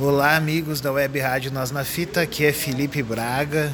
Olá, 0.00 0.36
amigos 0.36 0.80
da 0.80 0.90
Web 0.90 1.18
Rádio 1.18 1.52
Nós 1.52 1.70
na 1.70 1.84
Fita. 1.84 2.22
Aqui 2.22 2.46
é 2.46 2.52
Felipe 2.52 3.02
Braga 3.02 3.70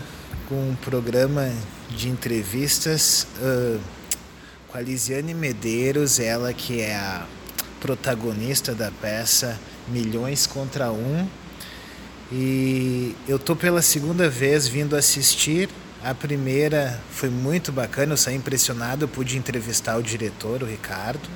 com 0.49 0.71
um 0.71 0.75
programa 0.75 1.49
de 1.89 2.09
entrevistas 2.09 3.25
uh, 3.41 3.79
com 4.67 4.77
a 4.77 4.81
Lisiane 4.81 5.33
Medeiros, 5.33 6.19
ela 6.19 6.53
que 6.53 6.81
é 6.81 6.97
a 6.97 7.25
protagonista 7.79 8.75
da 8.75 8.91
peça 8.91 9.61
Milhões 9.87 10.45
contra 10.45 10.91
Um. 10.91 11.29
E 12.33 13.15
eu 13.29 13.39
tô 13.39 13.55
pela 13.55 13.81
segunda 13.81 14.29
vez 14.29 14.67
vindo 14.67 14.97
assistir. 14.97 15.69
A 16.03 16.13
primeira 16.17 17.01
foi 17.13 17.31
muito 17.31 17.71
bacana, 17.71 18.15
eu 18.15 18.17
saí 18.17 18.35
impressionado, 18.35 19.05
eu 19.05 19.09
pude 19.09 19.39
entrevistar 19.39 19.97
o 19.97 20.03
diretor, 20.03 20.65
o 20.65 20.67
Ricardo. 20.67 21.29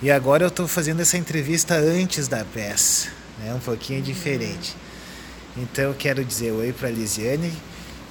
E 0.00 0.12
agora 0.12 0.44
eu 0.44 0.48
estou 0.48 0.68
fazendo 0.68 1.00
essa 1.00 1.18
entrevista 1.18 1.74
antes 1.74 2.28
da 2.28 2.44
peça 2.44 3.23
né? 3.38 3.54
um 3.54 3.60
pouquinho 3.60 3.98
uhum. 4.00 4.04
diferente. 4.04 4.74
Então 5.56 5.84
eu 5.84 5.94
quero 5.94 6.24
dizer 6.24 6.52
oi 6.52 6.72
para 6.72 6.88
a 6.88 6.90
Lisiane 6.90 7.52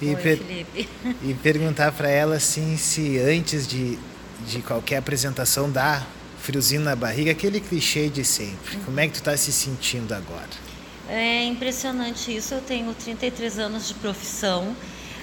e, 0.00 0.08
oi, 0.08 0.16
per 0.16 0.40
e 1.22 1.34
perguntar 1.34 1.92
para 1.92 2.08
ela 2.08 2.36
assim, 2.36 2.76
se 2.76 3.18
antes 3.18 3.66
de, 3.66 3.98
de 4.46 4.62
qualquer 4.62 4.96
apresentação 4.96 5.70
dá 5.70 6.06
friozinho 6.38 6.82
na 6.82 6.94
barriga, 6.94 7.30
aquele 7.32 7.60
clichê 7.60 8.08
de 8.08 8.24
sempre. 8.24 8.76
Uhum. 8.76 8.84
Como 8.84 9.00
é 9.00 9.06
que 9.06 9.14
tu 9.14 9.16
está 9.16 9.36
se 9.36 9.50
sentindo 9.50 10.12
agora? 10.12 10.50
É 11.08 11.44
impressionante 11.44 12.34
isso. 12.34 12.54
Eu 12.54 12.60
tenho 12.60 12.92
33 12.94 13.58
anos 13.58 13.88
de 13.88 13.94
profissão. 13.94 14.74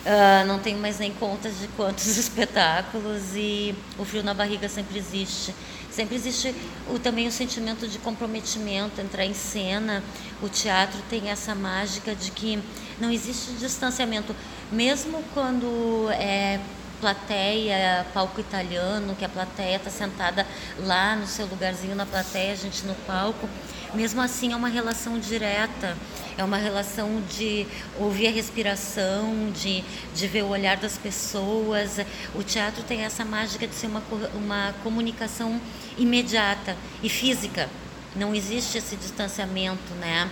Uh, 0.01 0.47
não 0.47 0.57
tenho 0.57 0.79
mais 0.79 0.97
nem 0.97 1.13
contas 1.13 1.59
de 1.59 1.67
quantos 1.69 2.05
espetáculos 2.17 3.35
e 3.35 3.75
o 3.99 4.05
frio 4.05 4.23
na 4.23 4.33
barriga 4.33 4.67
sempre 4.67 4.97
existe. 4.97 5.53
Sempre 5.91 6.15
existe 6.15 6.55
o, 6.89 6.97
também 6.97 7.27
o 7.27 7.31
sentimento 7.31 7.87
de 7.87 7.99
comprometimento, 7.99 8.99
entrar 8.99 9.25
em 9.25 9.33
cena. 9.33 10.03
O 10.41 10.49
teatro 10.49 10.99
tem 11.09 11.29
essa 11.29 11.53
mágica 11.53 12.15
de 12.15 12.31
que 12.31 12.63
não 12.99 13.11
existe 13.11 13.51
distanciamento. 13.53 14.35
Mesmo 14.71 15.23
quando 15.33 16.09
é 16.11 16.59
plateia, 17.01 18.05
palco 18.13 18.39
italiano, 18.39 19.15
que 19.15 19.25
a 19.25 19.29
plateia 19.29 19.75
está 19.75 19.89
sentada 19.89 20.47
lá 20.79 21.15
no 21.15 21.27
seu 21.27 21.47
lugarzinho 21.47 21.95
na 21.95 22.05
plateia, 22.05 22.53
a 22.53 22.55
gente 22.55 22.85
no 22.85 22.93
palco, 23.07 23.49
mesmo 23.93 24.21
assim 24.21 24.53
é 24.53 24.55
uma 24.55 24.67
relação 24.67 25.19
direta, 25.19 25.97
é 26.37 26.43
uma 26.43 26.57
relação 26.57 27.21
de 27.29 27.67
ouvir 27.99 28.27
a 28.27 28.31
respiração, 28.31 29.51
de, 29.51 29.83
de 30.15 30.27
ver 30.27 30.43
o 30.43 30.49
olhar 30.49 30.77
das 30.77 30.97
pessoas. 30.97 31.99
O 32.33 32.43
teatro 32.43 32.83
tem 32.83 33.01
essa 33.01 33.25
mágica 33.25 33.67
de 33.67 33.75
ser 33.75 33.87
uma, 33.87 34.03
uma 34.33 34.73
comunicação 34.83 35.59
imediata 35.97 36.75
e 37.03 37.09
física. 37.09 37.69
Não 38.15 38.33
existe 38.35 38.77
esse 38.77 38.95
distanciamento 38.95 39.93
né, 39.99 40.29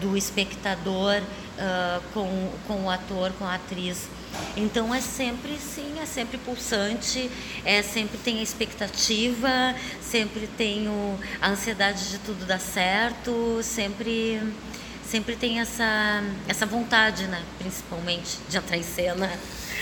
do 0.00 0.16
espectador 0.16 1.22
uh, 1.60 2.02
com, 2.12 2.50
com 2.66 2.84
o 2.84 2.90
ator, 2.90 3.32
com 3.38 3.44
a 3.44 3.54
atriz. 3.54 4.08
Então 4.56 4.94
é 4.94 5.00
sempre 5.00 5.58
sim, 5.58 5.98
é 6.00 6.06
sempre 6.06 6.38
pulsante, 6.38 7.30
é 7.64 7.82
sempre 7.82 8.18
tem 8.18 8.38
a 8.38 8.42
expectativa, 8.42 9.74
sempre 10.00 10.48
tenho 10.56 11.18
a 11.40 11.50
ansiedade 11.50 12.10
de 12.10 12.18
tudo 12.18 12.46
dar 12.46 12.60
certo, 12.60 13.60
sempre 13.62 14.40
sempre 15.08 15.34
tem 15.34 15.58
essa 15.58 16.22
essa 16.46 16.64
vontade, 16.64 17.26
né, 17.26 17.42
principalmente 17.58 18.38
de 18.48 18.56
entrar 18.56 18.76
em 18.76 18.82
cena. 18.82 19.30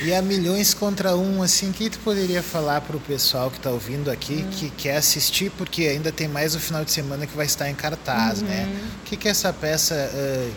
E 0.01 0.15
a 0.15 0.23
milhões 0.23 0.73
contra 0.75 1.17
um, 1.17 1.43
assim, 1.43 1.73
que 1.73 1.91
tu 1.91 1.99
poderia 1.99 2.41
falar 2.43 2.81
para 2.83 2.97
o 2.97 3.01
pessoal 3.01 3.51
que 3.51 3.57
está 3.57 3.71
ouvindo 3.71 4.11
aqui, 4.11 4.45
hum. 4.47 4.51
que 4.51 4.71
quer 4.71 4.97
assistir, 4.97 5.51
porque 5.59 5.83
ainda 5.83 6.13
tem 6.13 6.29
mais 6.29 6.55
o 6.55 6.61
final 6.61 6.85
de 6.85 6.93
semana 6.93 7.27
que 7.27 7.37
vai 7.37 7.47
estar 7.47 7.69
em 7.69 7.75
cartaz, 7.75 8.41
né? 8.41 8.63
uhum. 8.63 8.71
né? 8.71 8.81
O 9.01 9.05
que, 9.05 9.17
que 9.17 9.29
essa 9.29 9.53
peça 9.53 9.95
uh, 10.15 10.53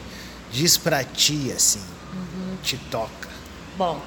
diz 0.51 0.77
para 0.77 1.03
ti, 1.03 1.51
assim, 1.55 1.81
uhum. 2.13 2.57
te 2.61 2.77
toca? 2.89 3.29
Bom, 3.77 4.01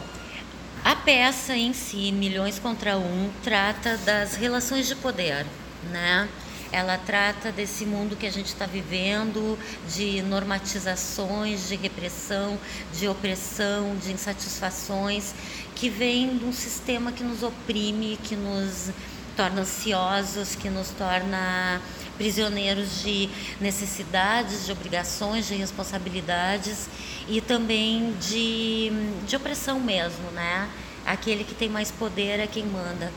a 0.84 0.94
peça 0.94 1.56
em 1.56 1.72
si, 1.72 2.12
Milhões 2.12 2.58
contra 2.58 2.98
Um, 2.98 3.30
trata 3.42 3.96
das 3.98 4.34
relações 4.34 4.86
de 4.86 4.94
poder, 4.94 5.46
né? 5.90 6.28
Ela 6.70 6.98
trata 6.98 7.52
desse 7.52 7.86
mundo 7.86 8.16
que 8.16 8.26
a 8.26 8.30
gente 8.30 8.48
está 8.48 8.66
vivendo, 8.66 9.56
de 9.94 10.20
normatizações, 10.22 11.68
de 11.68 11.76
repressão, 11.76 12.58
de 12.92 13.06
opressão, 13.06 13.96
de 13.96 14.12
insatisfações, 14.12 15.32
que 15.74 15.88
vem 15.88 16.36
de 16.36 16.44
um 16.44 16.52
sistema 16.52 17.12
que 17.12 17.22
nos 17.22 17.42
oprime, 17.42 18.18
que 18.24 18.34
nos 18.34 18.90
torna 19.36 19.62
ansiosos, 19.62 20.54
que 20.54 20.70
nos 20.70 20.90
torna 20.90 21.80
prisioneiros 22.16 23.02
de 23.02 23.28
necessidades, 23.60 24.66
de 24.66 24.72
obrigações, 24.72 25.46
de 25.46 25.54
responsabilidades 25.54 26.88
e 27.28 27.40
também 27.40 28.14
de, 28.20 28.90
de 29.26 29.36
opressão 29.36 29.80
mesmo, 29.80 30.30
né? 30.32 30.68
Aquele 31.04 31.44
que 31.44 31.54
tem 31.54 31.68
mais 31.68 31.90
poder 31.90 32.40
é 32.40 32.46
quem 32.46 32.64
manda. 32.64 33.12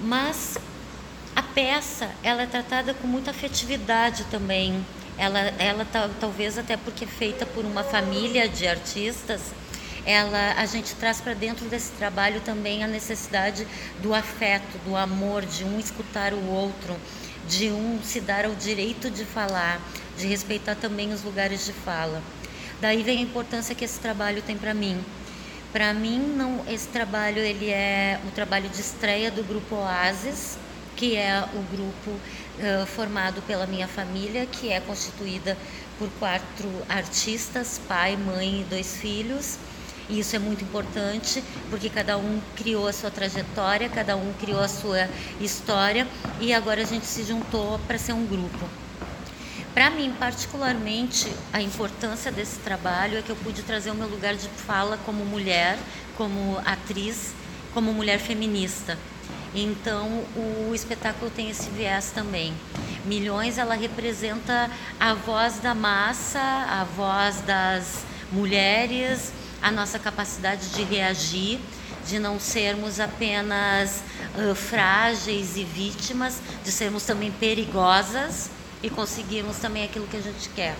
Mas 0.00 0.58
a 1.34 1.42
peça, 1.42 2.10
ela 2.22 2.42
é 2.42 2.46
tratada 2.46 2.92
com 2.92 3.06
muita 3.06 3.30
afetividade 3.30 4.24
também. 4.24 4.84
Ela, 5.16 5.38
ela 5.58 5.86
talvez 6.20 6.58
até 6.58 6.76
porque 6.76 7.04
é 7.04 7.08
feita 7.08 7.46
por 7.46 7.64
uma 7.64 7.84
família 7.84 8.48
de 8.48 8.66
artistas, 8.66 9.52
ela 10.04 10.54
a 10.56 10.66
gente 10.66 10.94
traz 10.94 11.20
para 11.20 11.34
dentro 11.34 11.66
desse 11.68 11.92
trabalho 11.92 12.40
também 12.40 12.82
a 12.82 12.86
necessidade 12.86 13.66
do 14.00 14.14
afeto, 14.14 14.78
do 14.84 14.96
amor, 14.96 15.44
de 15.44 15.64
um 15.64 15.78
escutar 15.78 16.32
o 16.32 16.46
outro, 16.46 16.96
de 17.48 17.70
um 17.70 18.00
se 18.02 18.20
dar 18.20 18.46
o 18.46 18.54
direito 18.54 19.10
de 19.10 19.24
falar, 19.24 19.80
de 20.16 20.26
respeitar 20.26 20.74
também 20.74 21.12
os 21.12 21.22
lugares 21.22 21.64
de 21.64 21.72
fala. 21.72 22.22
Daí 22.80 23.02
vem 23.02 23.18
a 23.18 23.22
importância 23.22 23.74
que 23.74 23.84
esse 23.84 24.00
trabalho 24.00 24.42
tem 24.42 24.56
para 24.56 24.74
mim. 24.74 25.02
Para 25.72 25.94
mim, 25.94 26.18
não, 26.18 26.64
esse 26.68 26.88
trabalho 26.88 27.38
ele 27.38 27.70
é 27.70 28.20
o 28.26 28.30
trabalho 28.32 28.68
de 28.68 28.80
estreia 28.80 29.30
do 29.30 29.42
grupo 29.42 29.76
Oasis, 29.76 30.58
que 30.96 31.16
é 31.16 31.42
o 31.54 31.62
grupo 31.74 32.10
uh, 32.10 32.86
formado 32.86 33.40
pela 33.42 33.66
minha 33.66 33.88
família, 33.88 34.46
que 34.46 34.70
é 34.70 34.80
constituída 34.80 35.56
por 35.98 36.10
quatro 36.18 36.70
artistas, 36.88 37.80
pai, 37.88 38.16
mãe 38.16 38.60
e 38.60 38.64
dois 38.64 38.96
filhos. 38.96 39.58
E 40.08 40.20
isso 40.20 40.34
é 40.36 40.38
muito 40.38 40.64
importante, 40.64 41.42
porque 41.70 41.88
cada 41.88 42.16
um 42.16 42.40
criou 42.56 42.86
a 42.86 42.92
sua 42.92 43.10
trajetória, 43.10 43.88
cada 43.88 44.16
um 44.16 44.32
criou 44.40 44.60
a 44.60 44.68
sua 44.68 45.08
história 45.40 46.06
e 46.40 46.52
agora 46.52 46.82
a 46.82 46.84
gente 46.84 47.06
se 47.06 47.22
juntou 47.22 47.78
para 47.86 47.98
ser 47.98 48.12
um 48.12 48.26
grupo. 48.26 48.68
Para 49.74 49.88
mim, 49.88 50.14
particularmente, 50.18 51.32
a 51.50 51.62
importância 51.62 52.30
desse 52.30 52.58
trabalho 52.58 53.18
é 53.18 53.22
que 53.22 53.30
eu 53.30 53.36
pude 53.36 53.62
trazer 53.62 53.90
o 53.90 53.94
meu 53.94 54.06
lugar 54.06 54.34
de 54.34 54.46
fala 54.48 54.98
como 55.06 55.24
mulher, 55.24 55.78
como 56.14 56.60
atriz, 56.64 57.32
como 57.72 57.90
mulher 57.92 58.18
feminista. 58.18 58.98
Então, 59.54 60.24
o 60.36 60.74
espetáculo 60.74 61.30
tem 61.30 61.48
esse 61.48 61.70
viés 61.70 62.10
também. 62.10 62.52
Milhões, 63.04 63.56
ela 63.56 63.74
representa 63.74 64.70
a 65.00 65.14
voz 65.14 65.58
da 65.58 65.74
massa, 65.74 66.38
a 66.40 66.84
voz 66.84 67.40
das 67.40 68.04
mulheres, 68.30 69.32
a 69.62 69.70
nossa 69.70 69.98
capacidade 69.98 70.70
de 70.70 70.82
reagir, 70.82 71.60
de 72.06 72.18
não 72.18 72.40
sermos 72.40 72.98
apenas 72.98 74.02
uh, 74.36 74.54
frágeis 74.54 75.56
e 75.56 75.62
vítimas, 75.62 76.40
de 76.64 76.72
sermos 76.72 77.04
também 77.04 77.30
perigosas 77.30 78.50
e 78.82 78.90
conseguirmos 78.90 79.58
também 79.58 79.84
aquilo 79.84 80.06
que 80.08 80.16
a 80.16 80.20
gente 80.20 80.48
quer. 80.48 80.76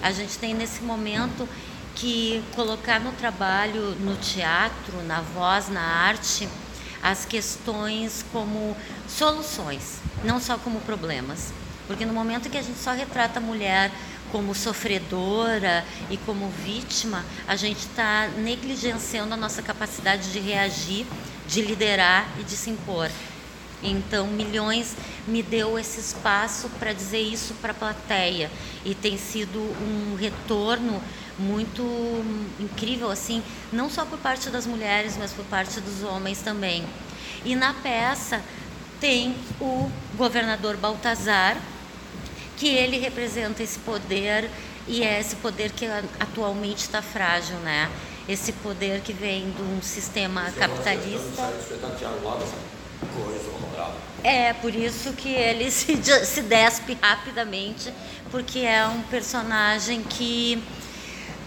A 0.00 0.12
gente 0.12 0.38
tem 0.38 0.54
nesse 0.54 0.82
momento 0.82 1.48
que 1.96 2.42
colocar 2.54 3.00
no 3.00 3.10
trabalho, 3.12 3.96
no 3.96 4.16
teatro, 4.16 5.02
na 5.06 5.20
voz, 5.20 5.68
na 5.68 5.82
arte, 5.82 6.48
as 7.02 7.24
questões 7.24 8.24
como 8.32 8.76
soluções, 9.08 9.98
não 10.22 10.40
só 10.40 10.56
como 10.56 10.80
problemas. 10.80 11.52
Porque 11.86 12.06
no 12.06 12.12
momento 12.12 12.48
que 12.48 12.56
a 12.56 12.62
gente 12.62 12.78
só 12.78 12.92
retrata 12.92 13.40
a 13.40 13.42
mulher 13.42 13.90
como 14.32 14.54
sofredora 14.54 15.84
e 16.10 16.16
como 16.18 16.48
vítima, 16.64 17.24
a 17.46 17.56
gente 17.56 17.80
está 17.80 18.28
negligenciando 18.28 19.34
a 19.34 19.36
nossa 19.36 19.62
capacidade 19.62 20.32
de 20.32 20.38
reagir, 20.38 21.06
de 21.46 21.62
liderar 21.62 22.28
e 22.38 22.44
de 22.44 22.56
se 22.56 22.70
impor. 22.70 23.10
Então, 23.82 24.26
Milhões 24.26 24.94
me 25.26 25.42
deu 25.42 25.78
esse 25.78 26.00
espaço 26.00 26.68
para 26.78 26.92
dizer 26.92 27.20
isso 27.20 27.54
para 27.54 27.72
a 27.72 27.74
plateia 27.74 28.50
e 28.84 28.94
tem 28.94 29.16
sido 29.16 29.58
um 29.58 30.16
retorno 30.16 31.02
muito 31.38 31.82
incrível 32.60 33.10
assim, 33.10 33.42
não 33.72 33.88
só 33.88 34.04
por 34.04 34.18
parte 34.18 34.50
das 34.50 34.66
mulheres, 34.66 35.16
mas 35.18 35.32
por 35.32 35.44
parte 35.46 35.80
dos 35.80 36.02
homens 36.02 36.42
também. 36.42 36.84
E 37.44 37.56
na 37.56 37.72
peça 37.72 38.42
tem 39.00 39.34
o 39.58 39.90
governador 40.14 40.76
Baltazar, 40.76 41.56
que 42.60 42.68
ele 42.68 42.98
representa 42.98 43.62
esse 43.62 43.78
poder 43.78 44.50
e 44.86 45.02
é 45.02 45.18
esse 45.18 45.34
poder 45.36 45.72
que 45.72 45.86
atualmente 46.20 46.80
está 46.80 47.00
frágil, 47.00 47.56
né? 47.60 47.90
Esse 48.28 48.52
poder 48.52 49.00
que 49.00 49.14
vem 49.14 49.50
de 49.50 49.62
um 49.62 49.80
sistema 49.80 50.42
capitalista. 50.52 51.54
É, 54.22 54.52
por 54.52 54.74
isso 54.74 55.14
que 55.14 55.30
ele 55.30 55.70
se, 55.72 55.96
se 56.26 56.42
despe 56.42 56.98
rapidamente, 57.00 57.90
porque 58.30 58.58
é 58.58 58.86
um 58.86 59.00
personagem 59.04 60.02
que 60.02 60.62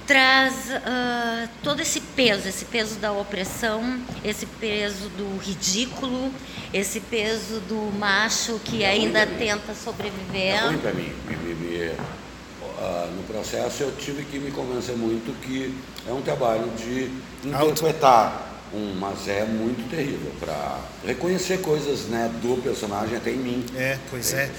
traz 0.06 0.54
uh, 0.70 1.50
todo 1.64 1.82
esse 1.82 2.00
peso, 2.00 2.48
esse 2.48 2.66
peso 2.66 2.96
da 2.96 3.12
opressão, 3.12 4.00
esse 4.24 4.46
peso 4.46 5.10
do 5.10 5.38
ridículo, 5.38 6.32
esse 6.74 7.00
peso 7.00 7.60
do 7.62 7.98
macho 7.98 8.60
que 8.64 8.84
é 8.84 8.90
ainda 8.90 9.26
tenta 9.26 9.74
sobreviver. 9.74 10.56
É 10.56 10.68
ruim 10.68 10.78
para 10.78 10.94
mim. 10.94 11.14
Me, 11.28 11.36
me, 11.36 11.54
me, 11.56 11.88
uh, 11.88 11.96
no 13.16 13.24
processo 13.24 13.84
eu 13.84 13.96
tive 13.96 14.26
que 14.26 14.40
me 14.40 14.52
convencer 14.52 14.96
muito 14.96 15.34
que 15.42 15.74
é 16.08 16.12
um 16.12 16.22
trabalho 16.22 16.70
de 16.78 17.10
interpretar 17.48 18.52
um, 18.74 18.96
mas 18.96 19.28
é 19.28 19.46
muito 19.46 19.88
terrível 19.90 20.32
para 20.40 20.80
reconhecer 21.06 21.60
coisas 21.62 22.06
né, 22.06 22.32
do 22.42 22.62
personagem 22.62 23.16
até 23.16 23.30
em 23.30 23.38
mim. 23.38 23.66
É, 23.76 24.00
pois 24.10 24.34
é. 24.34 24.46
é. 24.46 24.52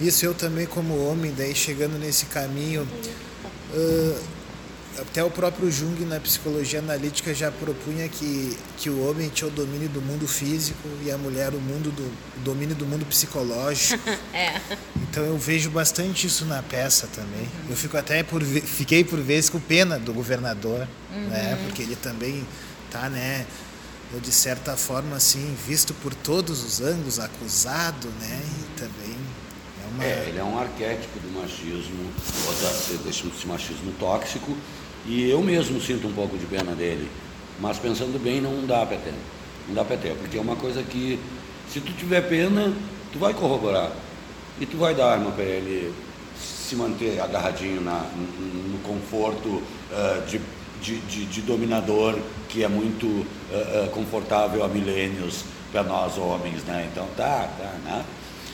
Isso 0.00 0.26
eu 0.26 0.34
também 0.34 0.66
como 0.66 1.08
homem, 1.08 1.32
daí 1.36 1.54
chegando 1.54 1.98
nesse 1.98 2.26
caminho, 2.26 2.86
uh, 3.72 4.20
até 4.98 5.24
o 5.24 5.30
próprio 5.30 5.70
Jung 5.70 6.04
na 6.04 6.20
psicologia 6.20 6.78
analítica 6.78 7.34
já 7.34 7.50
propunha 7.50 8.08
que, 8.08 8.56
que 8.76 8.90
o 8.90 9.08
homem 9.08 9.28
tinha 9.30 9.48
o 9.48 9.50
domínio 9.50 9.88
do 9.88 10.02
mundo 10.02 10.26
físico 10.28 10.88
e 11.04 11.10
a 11.10 11.16
mulher 11.16 11.54
o 11.54 11.60
mundo 11.60 11.90
do 11.90 12.02
o 12.36 12.40
domínio 12.40 12.74
do 12.74 12.84
mundo 12.86 13.06
psicológico. 13.06 14.02
é. 14.34 14.60
Então 14.96 15.24
eu 15.24 15.38
vejo 15.38 15.70
bastante 15.70 16.26
isso 16.26 16.44
na 16.44 16.62
peça 16.62 17.06
também. 17.14 17.42
Uhum. 17.42 17.70
Eu 17.70 17.76
fico 17.76 17.96
até 17.96 18.22
por 18.22 18.42
fiquei 18.42 19.04
por 19.04 19.20
vezes 19.20 19.48
com 19.48 19.60
pena 19.60 19.98
do 19.98 20.12
governador, 20.12 20.86
uhum. 21.14 21.28
né? 21.28 21.58
Porque 21.64 21.82
ele 21.82 21.96
também 21.96 22.46
tá, 22.90 23.08
né? 23.08 23.46
De 24.20 24.32
certa 24.32 24.76
forma, 24.76 25.16
assim, 25.16 25.56
visto 25.66 25.94
por 25.94 26.14
todos 26.14 26.62
os 26.62 26.82
ângulos, 26.82 27.18
acusado, 27.18 28.08
né? 28.20 28.42
E 28.44 28.78
também 28.78 29.16
é. 30.00 30.04
É, 30.04 30.24
ele 30.28 30.38
é 30.38 30.44
um 30.44 30.58
arquétipo 30.58 31.18
do 31.18 31.40
machismo, 31.40 32.10
ou 32.46 32.98
desse 33.04 33.46
machismo 33.46 33.92
tóxico, 33.98 34.56
e 35.06 35.28
eu 35.28 35.42
mesmo 35.42 35.80
sinto 35.80 36.06
um 36.06 36.12
pouco 36.12 36.36
de 36.36 36.46
pena 36.46 36.72
dele. 36.74 37.08
Mas 37.60 37.78
pensando 37.78 38.22
bem, 38.22 38.40
não 38.40 38.66
dá 38.66 38.86
para 38.86 38.96
ter. 38.96 39.14
Não 39.68 39.74
dá 39.74 39.84
para 39.84 39.96
ter, 39.96 40.14
porque 40.16 40.38
é 40.38 40.40
uma 40.40 40.56
coisa 40.56 40.82
que, 40.82 41.18
se 41.68 41.80
tu 41.80 41.92
tiver 41.92 42.22
pena, 42.28 42.72
tu 43.12 43.18
vai 43.18 43.34
corroborar. 43.34 43.92
E 44.60 44.66
tu 44.66 44.76
vai 44.76 44.94
dar 44.94 45.12
arma 45.12 45.30
para 45.32 45.44
ele 45.44 45.92
se 46.36 46.76
manter 46.76 47.20
agarradinho 47.20 47.80
na, 47.80 48.06
no, 48.14 48.72
no 48.72 48.78
conforto 48.80 49.48
uh, 49.48 50.26
de 50.26 50.40
de, 50.82 50.98
de, 50.98 51.24
de 51.26 51.40
dominador 51.42 52.18
que 52.48 52.62
é 52.62 52.68
muito 52.68 53.06
uh, 53.06 53.24
uh, 53.86 53.90
confortável 53.90 54.64
há 54.64 54.68
milênios 54.68 55.44
para 55.70 55.82
nós 55.82 56.18
homens, 56.18 56.64
né? 56.64 56.88
Então 56.92 57.06
tá, 57.16 57.48
tá, 57.56 57.72
né? 57.84 58.04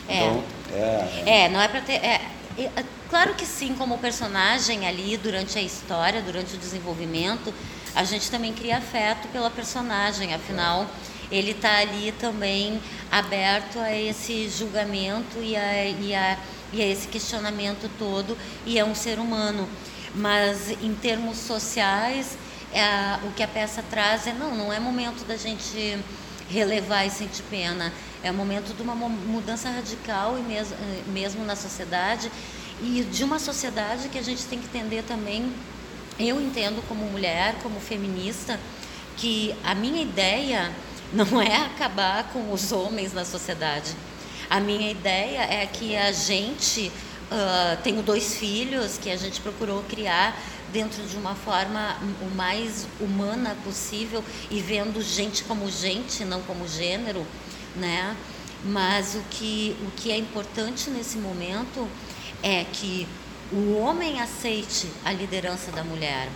É. 0.08 0.16
Então, 0.16 0.44
é, 0.72 1.22
é, 1.26 1.44
é 1.44 1.48
não 1.48 1.60
é 1.60 1.68
para 1.68 1.80
ter. 1.80 1.94
É, 1.94 2.20
é, 2.58 2.84
claro 3.08 3.34
que 3.34 3.46
sim, 3.46 3.74
como 3.74 3.98
personagem 3.98 4.86
ali 4.86 5.16
durante 5.16 5.58
a 5.58 5.62
história, 5.62 6.20
durante 6.20 6.54
o 6.54 6.58
desenvolvimento, 6.58 7.54
a 7.94 8.04
gente 8.04 8.30
também 8.30 8.52
cria 8.52 8.78
afeto 8.78 9.28
pela 9.28 9.50
personagem, 9.50 10.34
afinal 10.34 10.86
ele 11.30 11.50
está 11.52 11.78
ali 11.78 12.12
também 12.12 12.80
aberto 13.10 13.78
a 13.78 13.94
esse 13.94 14.48
julgamento 14.48 15.38
e 15.42 15.56
a, 15.56 15.84
e, 15.84 16.14
a, 16.14 16.38
e 16.72 16.82
a 16.82 16.86
esse 16.86 17.06
questionamento 17.08 17.90
todo 17.98 18.36
e 18.64 18.78
é 18.78 18.84
um 18.84 18.94
ser 18.94 19.18
humano. 19.18 19.68
Mas 20.14 20.70
em 20.82 20.94
termos 20.94 21.36
sociais, 21.36 22.38
é, 22.72 23.26
o 23.26 23.32
que 23.32 23.42
a 23.42 23.48
peça 23.48 23.84
traz 23.90 24.26
é 24.26 24.32
não, 24.32 24.54
não 24.54 24.72
é 24.72 24.80
momento 24.80 25.24
da 25.26 25.36
gente 25.36 25.98
relevar 26.48 27.04
e 27.04 27.10
sentir 27.10 27.42
pena, 27.50 27.92
é 28.22 28.32
momento 28.32 28.74
de 28.74 28.82
uma 28.82 28.94
mudança 28.94 29.70
radical 29.70 30.38
e 30.38 30.42
mesmo, 30.42 30.76
mesmo 31.08 31.44
na 31.44 31.54
sociedade 31.54 32.30
e 32.82 33.02
de 33.04 33.24
uma 33.24 33.38
sociedade 33.38 34.08
que 34.08 34.18
a 34.18 34.22
gente 34.22 34.44
tem 34.44 34.58
que 34.58 34.66
entender 34.66 35.02
também, 35.02 35.52
eu 36.18 36.40
entendo 36.40 36.82
como 36.88 37.04
mulher, 37.06 37.56
como 37.62 37.80
feminista, 37.80 38.58
que 39.16 39.54
a 39.64 39.74
minha 39.74 40.02
ideia 40.02 40.72
não 41.12 41.40
é 41.40 41.56
acabar 41.56 42.24
com 42.32 42.52
os 42.52 42.72
homens 42.72 43.12
na 43.12 43.24
sociedade. 43.24 43.94
A 44.50 44.60
minha 44.60 44.90
ideia 44.90 45.42
é 45.42 45.66
que 45.66 45.96
a 45.96 46.12
gente 46.12 46.92
Uh, 47.28 47.76
tenho 47.82 48.00
dois 48.02 48.36
filhos 48.36 48.96
que 48.96 49.10
a 49.10 49.16
gente 49.18 49.38
procurou 49.42 49.82
criar 49.82 50.34
dentro 50.72 51.02
de 51.02 51.14
uma 51.14 51.34
forma 51.34 51.98
o 52.22 52.34
mais 52.34 52.86
humana 52.98 53.54
possível 53.62 54.24
e 54.50 54.60
vendo 54.60 55.02
gente 55.02 55.44
como 55.44 55.70
gente, 55.70 56.24
não 56.24 56.40
como 56.40 56.66
gênero, 56.66 57.26
né? 57.76 58.16
Mas 58.64 59.14
o 59.14 59.22
que, 59.30 59.76
o 59.86 59.90
que 59.92 60.10
é 60.10 60.16
importante 60.16 60.90
nesse 60.90 61.18
momento 61.18 61.88
é 62.42 62.64
que 62.64 63.06
o 63.52 63.76
homem 63.76 64.20
aceite 64.20 64.88
a 65.04 65.12
liderança 65.12 65.70
da 65.72 65.82
mulher 65.82 66.28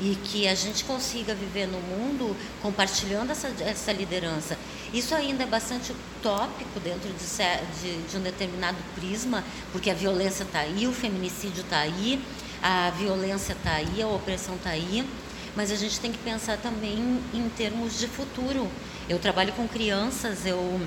e 0.00 0.16
que 0.24 0.46
a 0.46 0.54
gente 0.54 0.84
consiga 0.84 1.34
viver 1.34 1.66
no 1.66 1.80
mundo 1.80 2.36
compartilhando 2.62 3.30
essa, 3.30 3.48
essa 3.60 3.92
liderança. 3.92 4.56
Isso 4.92 5.14
ainda 5.14 5.42
é 5.42 5.46
bastante 5.46 5.92
utópico 5.92 6.80
dentro 6.80 7.10
de, 7.10 7.82
de, 7.82 8.02
de 8.08 8.16
um 8.16 8.20
determinado 8.20 8.78
prisma, 8.94 9.44
porque 9.72 9.90
a 9.90 9.94
violência 9.94 10.44
está 10.44 10.60
aí, 10.60 10.86
o 10.86 10.92
feminicídio 10.92 11.62
está 11.62 11.80
aí, 11.80 12.20
a 12.62 12.90
violência 12.90 13.52
está 13.52 13.72
aí, 13.72 14.00
a 14.00 14.08
opressão 14.08 14.54
está 14.54 14.70
aí, 14.70 15.06
mas 15.54 15.70
a 15.70 15.76
gente 15.76 15.98
tem 16.00 16.12
que 16.12 16.18
pensar 16.18 16.56
também 16.58 17.20
em 17.34 17.48
termos 17.50 17.98
de 17.98 18.06
futuro. 18.06 18.68
Eu 19.08 19.18
trabalho 19.18 19.54
com 19.54 19.66
crianças, 19.66 20.44
eu, 20.44 20.80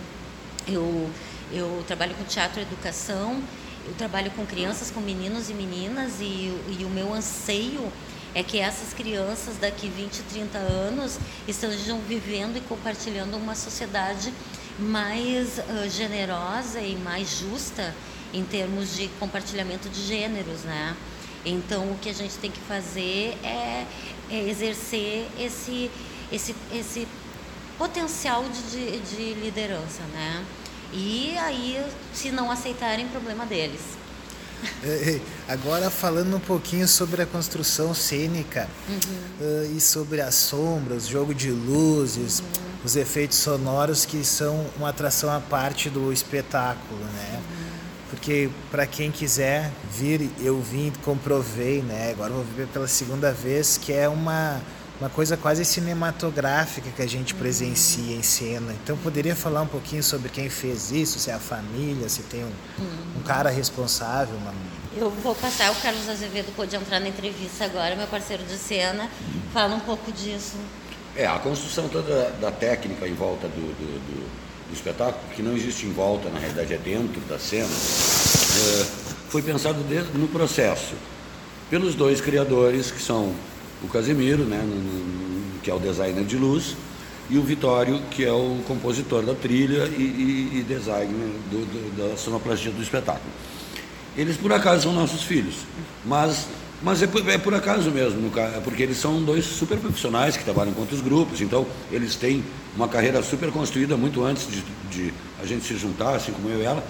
eu, 0.67 1.09
eu 1.51 1.83
trabalho 1.87 2.13
com 2.13 2.23
teatro 2.23 2.59
e 2.59 2.61
educação, 2.61 3.41
eu 3.83 3.95
trabalho 3.95 4.29
com 4.31 4.45
crianças, 4.45 4.91
com 4.91 4.99
meninos 4.99 5.49
e 5.49 5.55
meninas, 5.55 6.21
e, 6.21 6.53
e 6.79 6.85
o 6.85 6.89
meu 6.89 7.11
anseio 7.11 7.91
é 8.35 8.43
que 8.43 8.59
essas 8.59 8.93
crianças 8.93 9.57
daqui 9.57 9.87
20, 9.89 10.21
30 10.31 10.57
anos 10.59 11.17
estejam 11.47 11.99
vivendo 12.01 12.57
e 12.57 12.61
compartilhando 12.61 13.35
uma 13.37 13.55
sociedade 13.55 14.31
mais 14.77 15.57
uh, 15.57 15.89
generosa 15.89 16.79
e 16.79 16.95
mais 16.97 17.39
justa 17.39 17.93
em 18.31 18.43
termos 18.43 18.95
de 18.95 19.07
compartilhamento 19.19 19.89
de 19.89 19.99
gêneros, 20.05 20.61
né? 20.61 20.95
Então 21.43 21.91
o 21.91 21.97
que 21.97 22.09
a 22.09 22.13
gente 22.13 22.35
tem 22.35 22.51
que 22.51 22.61
fazer 22.61 23.35
é, 23.43 23.85
é 24.29 24.47
exercer 24.47 25.27
esse, 25.39 25.89
esse, 26.31 26.55
esse 26.71 27.07
potencial 27.81 28.43
de, 28.43 28.61
de, 28.69 28.99
de 28.99 29.33
liderança, 29.41 30.03
né? 30.13 30.45
E 30.93 31.35
aí, 31.39 31.83
se 32.13 32.29
não 32.29 32.51
aceitarem, 32.51 33.07
problema 33.07 33.43
deles. 33.43 33.81
Agora 35.49 35.89
falando 35.89 36.35
um 36.35 36.39
pouquinho 36.39 36.87
sobre 36.87 37.23
a 37.23 37.25
construção 37.25 37.91
cênica 37.95 38.69
uhum. 38.87 38.97
uh, 39.41 39.75
e 39.75 39.81
sobre 39.81 40.21
as 40.21 40.35
sombras, 40.35 41.07
jogo 41.07 41.33
de 41.33 41.49
luzes, 41.49 42.41
uhum. 42.41 42.45
os 42.85 42.95
efeitos 42.95 43.39
sonoros 43.39 44.05
que 44.05 44.23
são 44.23 44.63
uma 44.77 44.89
atração 44.89 45.35
à 45.35 45.39
parte 45.39 45.89
do 45.89 46.13
espetáculo, 46.13 46.99
né? 46.99 47.33
Uhum. 47.33 47.71
Porque 48.11 48.51
para 48.69 48.85
quem 48.85 49.09
quiser 49.09 49.71
vir, 49.91 50.29
eu 50.39 50.61
vim, 50.61 50.93
comprovei, 51.03 51.81
né? 51.81 52.11
Agora 52.11 52.31
vou 52.31 52.45
ver 52.55 52.67
pela 52.67 52.87
segunda 52.87 53.31
vez 53.31 53.75
que 53.75 53.91
é 53.91 54.07
uma 54.07 54.61
uma 55.01 55.09
coisa 55.09 55.35
quase 55.35 55.65
cinematográfica 55.65 56.91
que 56.91 57.01
a 57.01 57.07
gente 57.07 57.33
presencia 57.33 58.15
em 58.15 58.21
cena. 58.21 58.71
Então 58.83 58.95
poderia 58.95 59.35
falar 59.35 59.63
um 59.63 59.67
pouquinho 59.67 60.03
sobre 60.03 60.29
quem 60.29 60.47
fez 60.47 60.91
isso, 60.91 61.17
se 61.17 61.31
é 61.31 61.33
a 61.33 61.39
família, 61.39 62.07
se 62.07 62.21
tem 62.21 62.43
um, 62.43 62.47
um 62.47 62.83
uhum. 62.83 63.23
cara 63.25 63.49
responsável. 63.49 64.35
Uma... 64.35 64.53
Eu 64.95 65.09
vou 65.09 65.33
passar, 65.33 65.71
o 65.71 65.75
Carlos 65.81 66.07
Azevedo 66.07 66.55
pode 66.55 66.75
entrar 66.75 66.99
na 66.99 67.09
entrevista 67.09 67.65
agora, 67.65 67.95
meu 67.95 68.05
parceiro 68.05 68.43
de 68.43 68.55
cena, 68.55 69.09
fala 69.51 69.73
um 69.73 69.79
pouco 69.79 70.11
disso. 70.11 70.57
É, 71.15 71.25
a 71.25 71.39
construção 71.39 71.89
toda 71.89 72.29
da 72.39 72.51
técnica 72.51 73.07
em 73.07 73.15
volta 73.15 73.47
do, 73.47 73.55
do, 73.55 73.99
do, 74.05 74.69
do 74.69 74.73
espetáculo, 74.73 75.33
que 75.35 75.41
não 75.41 75.57
existe 75.57 75.87
em 75.87 75.91
volta, 75.91 76.29
na 76.29 76.37
realidade 76.37 76.75
é 76.75 76.77
dentro 76.77 77.19
da 77.21 77.39
cena, 77.39 77.65
é, 77.65 78.85
foi 79.29 79.41
pensado 79.41 79.81
desde, 79.81 80.15
no 80.15 80.27
processo 80.27 80.93
pelos 81.71 81.95
dois 81.95 82.21
criadores, 82.21 82.91
que 82.91 83.01
são 83.01 83.33
o 83.83 83.87
Casimiro, 83.87 84.43
né, 84.43 84.61
que 85.63 85.69
é 85.69 85.73
o 85.73 85.79
designer 85.79 86.23
de 86.23 86.37
luz, 86.37 86.75
e 87.29 87.37
o 87.37 87.41
Vitório, 87.41 88.01
que 88.11 88.25
é 88.25 88.31
o 88.31 88.59
compositor 88.67 89.23
da 89.23 89.33
trilha 89.33 89.85
e, 89.97 90.01
e, 90.01 90.59
e 90.59 90.63
designer 90.63 91.29
do, 91.49 91.65
do, 91.65 92.09
da 92.09 92.17
sonoplastia 92.17 92.71
do 92.71 92.81
espetáculo. 92.81 93.31
Eles, 94.17 94.35
por 94.35 94.51
acaso, 94.51 94.83
são 94.83 94.93
nossos 94.93 95.23
filhos, 95.23 95.55
mas, 96.05 96.47
mas 96.83 97.01
é, 97.01 97.07
por, 97.07 97.27
é 97.29 97.37
por 97.37 97.53
acaso 97.53 97.89
mesmo, 97.89 98.29
porque 98.63 98.83
eles 98.83 98.97
são 98.97 99.23
dois 99.23 99.45
super 99.45 99.77
profissionais 99.77 100.35
que 100.35 100.43
trabalham 100.43 100.73
com 100.73 100.81
outros 100.81 100.99
grupos, 100.99 101.39
então 101.39 101.65
eles 101.89 102.17
têm 102.17 102.43
uma 102.75 102.89
carreira 102.89 103.23
super 103.23 103.49
construída 103.51 103.95
muito 103.95 104.23
antes 104.25 104.47
de, 104.49 104.61
de 104.91 105.13
a 105.41 105.45
gente 105.45 105.65
se 105.65 105.77
juntar, 105.77 106.15
assim 106.15 106.33
como 106.33 106.49
eu 106.49 106.59
e 106.59 106.63
ela. 106.63 106.83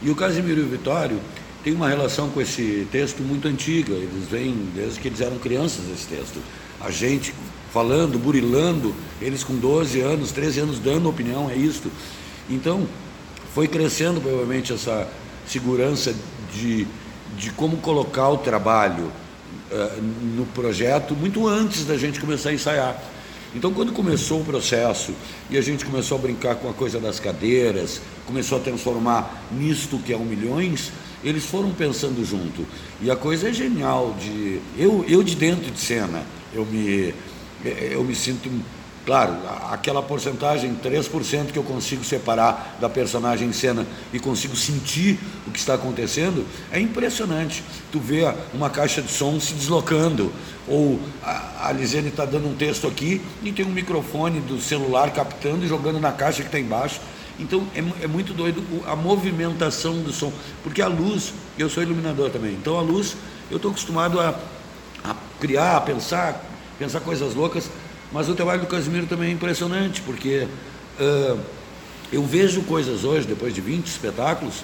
E 0.00 0.10
o 0.10 0.14
Casimiro 0.14 0.60
e 0.60 0.64
o 0.64 0.68
Vitório 0.68 1.18
tem 1.64 1.72
uma 1.72 1.88
relação 1.88 2.28
com 2.28 2.42
esse 2.42 2.86
texto 2.92 3.22
muito 3.22 3.48
antiga, 3.48 3.94
eles 3.94 4.28
vêm 4.30 4.68
desde 4.74 5.00
que 5.00 5.08
eles 5.08 5.22
eram 5.22 5.38
crianças 5.38 5.86
esse 5.90 6.06
texto. 6.06 6.38
A 6.78 6.90
gente 6.90 7.34
falando, 7.72 8.18
burilando, 8.18 8.94
eles 9.20 9.42
com 9.42 9.56
12 9.56 9.98
anos, 10.00 10.30
13 10.30 10.60
anos 10.60 10.78
dando 10.78 11.08
opinião, 11.08 11.50
é 11.50 11.56
isto. 11.56 11.90
Então, 12.50 12.86
foi 13.54 13.66
crescendo 13.66 14.20
provavelmente 14.20 14.74
essa 14.74 15.08
segurança 15.46 16.14
de, 16.52 16.86
de 17.38 17.50
como 17.52 17.78
colocar 17.78 18.28
o 18.28 18.36
trabalho 18.36 19.10
uh, 19.72 20.02
no 20.36 20.44
projeto 20.46 21.14
muito 21.14 21.48
antes 21.48 21.86
da 21.86 21.96
gente 21.96 22.20
começar 22.20 22.50
a 22.50 22.52
ensaiar. 22.52 23.02
Então, 23.54 23.72
quando 23.72 23.92
começou 23.92 24.40
o 24.40 24.44
processo 24.44 25.14
e 25.48 25.56
a 25.56 25.62
gente 25.62 25.84
começou 25.84 26.18
a 26.18 26.20
brincar 26.20 26.56
com 26.56 26.68
a 26.68 26.74
coisa 26.74 27.00
das 27.00 27.18
cadeiras, 27.18 28.02
começou 28.26 28.58
a 28.58 28.60
transformar 28.60 29.46
nisto 29.50 29.98
que 29.98 30.12
é 30.12 30.16
um 30.16 30.24
milhões, 30.24 30.92
eles 31.24 31.44
foram 31.44 31.70
pensando 31.70 32.24
junto. 32.24 32.66
E 33.00 33.10
a 33.10 33.16
coisa 33.16 33.48
é 33.48 33.52
genial 33.52 34.14
de 34.20 34.60
eu, 34.76 35.04
eu 35.08 35.22
de 35.22 35.34
dentro 35.34 35.70
de 35.70 35.80
cena, 35.80 36.22
eu 36.52 36.64
me 36.66 37.14
eu 37.64 38.04
me 38.04 38.14
sinto 38.14 38.50
Claro, 39.04 39.36
aquela 39.70 40.02
porcentagem, 40.02 40.74
3% 40.82 41.52
que 41.52 41.58
eu 41.58 41.62
consigo 41.62 42.02
separar 42.02 42.78
da 42.80 42.88
personagem 42.88 43.48
em 43.48 43.52
cena 43.52 43.86
e 44.14 44.18
consigo 44.18 44.56
sentir 44.56 45.18
o 45.46 45.50
que 45.50 45.58
está 45.58 45.74
acontecendo, 45.74 46.46
é 46.72 46.80
impressionante. 46.80 47.62
Tu 47.92 48.00
vê 48.00 48.22
uma 48.54 48.70
caixa 48.70 49.02
de 49.02 49.12
som 49.12 49.38
se 49.38 49.52
deslocando, 49.52 50.32
ou 50.66 50.98
a, 51.22 51.70
Lisiane 51.72 52.08
está 52.08 52.24
dando 52.24 52.48
um 52.48 52.54
texto 52.54 52.86
aqui 52.86 53.20
e 53.42 53.52
tem 53.52 53.66
um 53.66 53.70
microfone 53.70 54.40
do 54.40 54.58
celular 54.58 55.12
captando 55.12 55.66
e 55.66 55.68
jogando 55.68 56.00
na 56.00 56.12
caixa 56.12 56.40
que 56.40 56.48
está 56.48 56.58
embaixo. 56.58 56.98
Então 57.38 57.66
é, 57.74 58.04
é, 58.04 58.06
muito 58.06 58.32
doido 58.32 58.62
a 58.86 58.94
movimentação 58.94 60.00
do 60.02 60.12
som, 60.12 60.32
porque 60.62 60.80
a 60.80 60.86
luz, 60.88 61.32
eu 61.58 61.68
sou 61.68 61.82
iluminador 61.82 62.30
também, 62.30 62.52
então 62.52 62.78
a 62.78 62.82
luz 62.82 63.16
eu 63.50 63.56
estou 63.56 63.70
acostumado 63.70 64.20
a, 64.20 64.38
a 65.02 65.16
criar, 65.40 65.76
a 65.76 65.80
pensar, 65.80 66.44
pensar 66.78 67.00
coisas 67.00 67.34
loucas 67.34 67.68
mas 68.14 68.28
o 68.28 68.34
trabalho 68.36 68.60
do 68.60 68.68
Casimiro 68.68 69.06
também 69.06 69.30
é 69.30 69.32
impressionante, 69.32 70.00
porque 70.02 70.46
uh, 71.00 71.40
eu 72.12 72.22
vejo 72.22 72.62
coisas 72.62 73.02
hoje, 73.02 73.26
depois 73.26 73.52
de 73.52 73.60
20 73.60 73.88
espetáculos, 73.88 74.62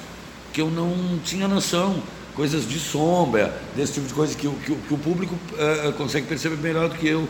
que 0.52 0.60
eu 0.60 0.70
não 0.70 1.18
tinha 1.24 1.48
noção. 1.48 2.00
Coisas 2.36 2.66
de 2.66 2.78
sombra, 2.78 3.52
desse 3.74 3.94
tipo 3.94 4.06
de 4.06 4.14
coisa 4.14 4.36
que, 4.36 4.48
que, 4.48 4.72
que 4.72 4.94
o 4.94 4.96
público 4.96 5.34
uh, 5.34 5.92
consegue 5.94 6.28
perceber 6.28 6.56
melhor 6.58 6.88
do 6.88 6.94
que 6.94 7.08
eu. 7.08 7.28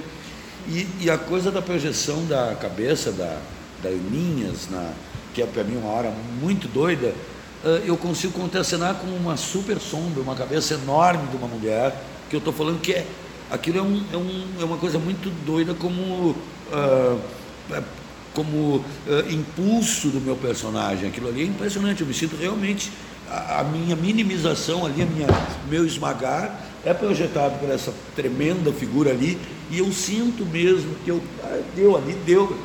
E, 0.69 0.87
e, 1.01 1.11
a 1.11 1.17
coisa 1.17 1.51
da 1.51 1.63
projeção 1.63 2.27
da 2.27 2.55
cabeça 2.55 3.11
da, 3.11 3.41
da 3.83 3.89
Aninhas, 3.89 4.69
na, 4.71 4.93
que 5.35 5.43
é 5.43 5.47
para 5.47 5.65
mim 5.65 5.77
uma 5.77 5.91
hora 5.91 6.13
muito 6.41 6.69
doida, 6.69 7.15
uh, 7.65 7.69
eu 7.85 7.97
consigo 7.97 8.33
contracenar 8.33 8.97
com 8.97 9.07
uma 9.07 9.37
super 9.37 9.79
sombra, 9.79 10.23
uma 10.23 10.35
cabeça 10.35 10.75
enorme 10.75 11.27
de 11.29 11.37
uma 11.37 11.47
mulher, 11.47 11.95
que 12.29 12.37
eu 12.37 12.39
estou 12.39 12.53
falando 12.53 12.81
que 12.81 12.93
é 12.93 13.07
aquilo 13.51 13.79
é, 13.79 13.83
um, 13.83 14.03
é, 14.13 14.17
um, 14.17 14.45
é 14.61 14.65
uma 14.65 14.77
coisa 14.77 14.99
muito 14.99 15.31
doida 15.45 15.75
como, 15.75 16.31
uh, 16.73 17.21
como 18.33 18.77
uh, 18.77 18.85
impulso 19.31 20.09
do 20.09 20.21
meu 20.21 20.37
personagem. 20.37 21.09
Aquilo 21.09 21.29
ali 21.29 21.43
é 21.43 21.47
impressionante, 21.47 22.01
eu 22.01 22.07
me 22.07 22.15
sinto 22.15 22.37
realmente. 22.37 22.93
A, 23.29 23.61
a 23.61 23.65
minha 23.65 23.95
minimização 23.95 24.85
ali, 24.85 25.03
a 25.03 25.07
minha, 25.07 25.27
meu 25.69 25.87
esmagar, 25.87 26.67
é 26.85 26.95
projetado 26.95 27.59
por 27.59 27.71
essa 27.71 27.93
tremenda 28.17 28.73
figura 28.73 29.11
ali, 29.11 29.39
e 29.71 29.79
eu 29.79 29.93
sinto 29.93 30.45
mesmo 30.47 30.95
que 31.05 31.11
eu, 31.11 31.23
ah, 31.45 31.61
deu 31.77 31.97
ali, 31.97 32.15
deu. 32.27 32.57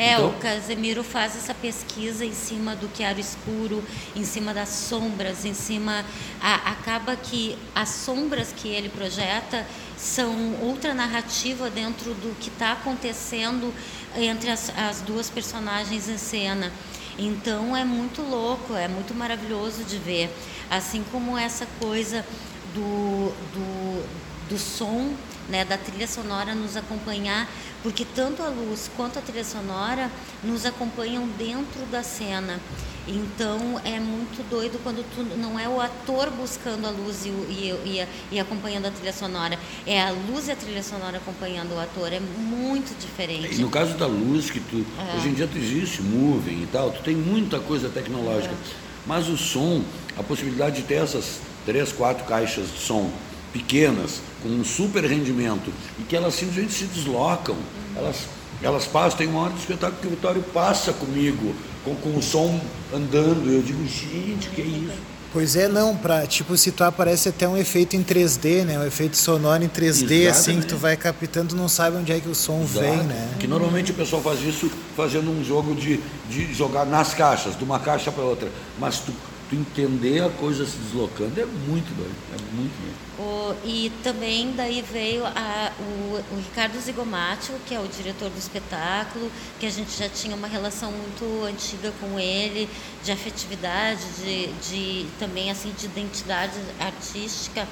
É, 0.00 0.14
então, 0.14 0.30
o 0.30 0.32
Casemiro 0.38 1.04
faz 1.04 1.36
essa 1.36 1.52
pesquisa 1.52 2.24
em 2.24 2.32
cima 2.32 2.74
do 2.74 2.88
que 2.88 3.02
era 3.02 3.20
escuro, 3.20 3.84
em 4.16 4.24
cima 4.24 4.54
das 4.54 4.70
sombras, 4.70 5.44
em 5.44 5.52
cima. 5.52 6.06
A, 6.40 6.70
acaba 6.70 7.14
que 7.14 7.58
as 7.74 7.90
sombras 7.90 8.50
que 8.50 8.66
ele 8.66 8.88
projeta 8.88 9.66
são 9.98 10.54
outra 10.62 10.94
narrativa 10.94 11.68
dentro 11.68 12.14
do 12.14 12.34
que 12.40 12.48
está 12.48 12.72
acontecendo 12.72 13.74
entre 14.16 14.48
as, 14.48 14.72
as 14.74 15.02
duas 15.02 15.28
personagens 15.28 16.08
em 16.08 16.16
cena. 16.16 16.72
Então 17.18 17.76
é 17.76 17.84
muito 17.84 18.22
louco, 18.22 18.74
é 18.74 18.88
muito 18.88 19.14
maravilhoso 19.14 19.84
de 19.84 19.98
ver. 19.98 20.34
Assim 20.70 21.04
como 21.12 21.36
essa 21.36 21.66
coisa 21.78 22.24
do, 22.72 23.34
do, 23.52 24.48
do 24.48 24.58
som, 24.58 25.12
né, 25.50 25.64
da 25.64 25.76
trilha 25.76 26.06
sonora 26.06 26.54
nos 26.54 26.76
acompanhar 26.76 27.48
porque 27.82 28.04
tanto 28.04 28.42
a 28.42 28.48
luz 28.48 28.90
quanto 28.96 29.18
a 29.18 29.22
trilha 29.22 29.44
sonora 29.44 30.10
nos 30.44 30.66
acompanham 30.66 31.26
dentro 31.38 31.84
da 31.90 32.02
cena. 32.02 32.60
Então 33.08 33.80
é 33.84 33.98
muito 33.98 34.46
doido 34.48 34.78
quando 34.82 35.04
tu 35.14 35.22
não 35.38 35.58
é 35.58 35.66
o 35.66 35.80
ator 35.80 36.30
buscando 36.30 36.86
a 36.86 36.90
luz 36.90 37.24
e, 37.24 37.28
e, 37.28 37.74
e, 37.84 38.06
e, 38.32 38.38
acompanhando 38.38 38.86
a 38.86 38.90
trilha 38.90 39.12
sonora, 39.12 39.58
é 39.86 40.00
a 40.00 40.10
luz 40.10 40.48
e 40.48 40.52
a 40.52 40.56
trilha 40.56 40.82
sonora 40.82 41.16
acompanhando 41.16 41.74
o 41.74 41.80
ator, 41.80 42.12
é 42.12 42.20
muito 42.20 42.96
diferente. 43.00 43.54
E 43.54 43.58
no 43.58 43.70
caso 43.70 43.94
da 43.94 44.06
luz, 44.06 44.50
que 44.50 44.60
tu, 44.60 44.84
é. 44.98 45.16
hoje 45.16 45.28
em 45.28 45.34
dia 45.34 45.48
tu 45.48 45.56
existe, 45.56 46.02
moving 46.02 46.62
e 46.62 46.68
tal, 46.70 46.92
tu 46.92 47.02
tem 47.02 47.16
muita 47.16 47.58
coisa 47.58 47.88
tecnológica, 47.88 48.52
é. 48.52 48.74
mas 49.06 49.28
o 49.28 49.36
som, 49.36 49.82
a 50.16 50.22
possibilidade 50.22 50.76
de 50.76 50.82
ter 50.82 51.02
essas 51.02 51.40
três, 51.64 51.92
quatro 51.92 52.24
caixas 52.26 52.70
de 52.70 52.78
som 52.78 53.10
pequenas, 53.52 54.20
com 54.42 54.48
um 54.48 54.64
super 54.64 55.04
rendimento, 55.04 55.72
e 55.98 56.02
que 56.02 56.16
elas 56.16 56.34
simplesmente 56.34 56.72
se 56.72 56.84
deslocam. 56.84 57.56
Elas, 57.96 58.16
elas 58.62 58.86
passam, 58.86 59.18
tem 59.18 59.26
uma 59.26 59.42
hora 59.42 59.52
do 59.52 59.58
espetáculo 59.58 60.00
que 60.00 60.06
o 60.06 60.10
Vitório 60.10 60.42
passa 60.42 60.92
comigo, 60.92 61.54
com, 61.84 61.94
com 61.96 62.16
o 62.16 62.22
som 62.22 62.60
andando. 62.94 63.50
Eu 63.50 63.62
digo, 63.62 63.84
gente, 63.86 64.48
que 64.50 64.62
é 64.62 64.64
isso? 64.64 65.10
Pois 65.32 65.54
é, 65.54 65.68
não, 65.68 65.96
para 65.96 66.26
tipo 66.26 66.56
situar 66.56 66.90
parece 66.90 67.28
até 67.28 67.46
um 67.46 67.56
efeito 67.56 67.94
em 67.94 68.02
3D, 68.02 68.64
né? 68.64 68.78
Um 68.80 68.84
efeito 68.84 69.16
sonoro 69.16 69.62
em 69.62 69.68
3D, 69.68 69.90
Exatamente. 69.90 70.28
assim, 70.28 70.60
que 70.60 70.66
tu 70.66 70.76
vai 70.76 70.96
captando, 70.96 71.54
não 71.54 71.68
sabe 71.68 71.96
onde 71.96 72.10
é 72.10 72.18
que 72.18 72.28
o 72.28 72.34
som 72.34 72.62
Exato. 72.62 72.80
vem, 72.80 72.96
né? 73.04 73.36
Que 73.38 73.46
normalmente 73.46 73.92
o 73.92 73.94
pessoal 73.94 74.20
faz 74.20 74.42
isso 74.42 74.68
fazendo 74.96 75.30
um 75.30 75.44
jogo 75.44 75.72
de, 75.76 76.00
de 76.28 76.52
jogar 76.52 76.84
nas 76.84 77.14
caixas, 77.14 77.56
de 77.56 77.62
uma 77.62 77.78
caixa 77.78 78.10
para 78.10 78.24
outra. 78.24 78.48
Mas 78.76 78.98
tu 78.98 79.12
tu 79.50 79.56
entender 79.56 80.22
a 80.22 80.30
coisa 80.30 80.64
se 80.64 80.76
deslocando 80.78 81.40
é 81.40 81.44
muito 81.44 81.92
doido, 81.96 82.14
é 82.32 82.54
muito 82.54 82.72
doido. 82.80 82.96
O, 83.18 83.66
e 83.66 83.90
também 84.02 84.52
daí 84.56 84.80
veio 84.80 85.26
a, 85.26 85.72
o, 85.78 86.34
o, 86.34 86.36
Ricardo 86.36 86.80
Zigomati, 86.80 87.52
que 87.66 87.74
é 87.74 87.80
o 87.80 87.88
diretor 87.88 88.30
do 88.30 88.38
espetáculo, 88.38 89.30
que 89.58 89.66
a 89.66 89.70
gente 89.70 89.98
já 89.98 90.08
tinha 90.08 90.36
uma 90.36 90.46
relação 90.46 90.92
muito 90.92 91.44
antiga 91.44 91.92
com 92.00 92.18
ele, 92.18 92.68
de 93.02 93.10
afetividade, 93.10 94.02
de, 94.18 94.46
de 94.68 95.06
também 95.18 95.50
assim 95.50 95.72
de 95.76 95.86
identidade 95.86 96.54
artística. 96.78 97.66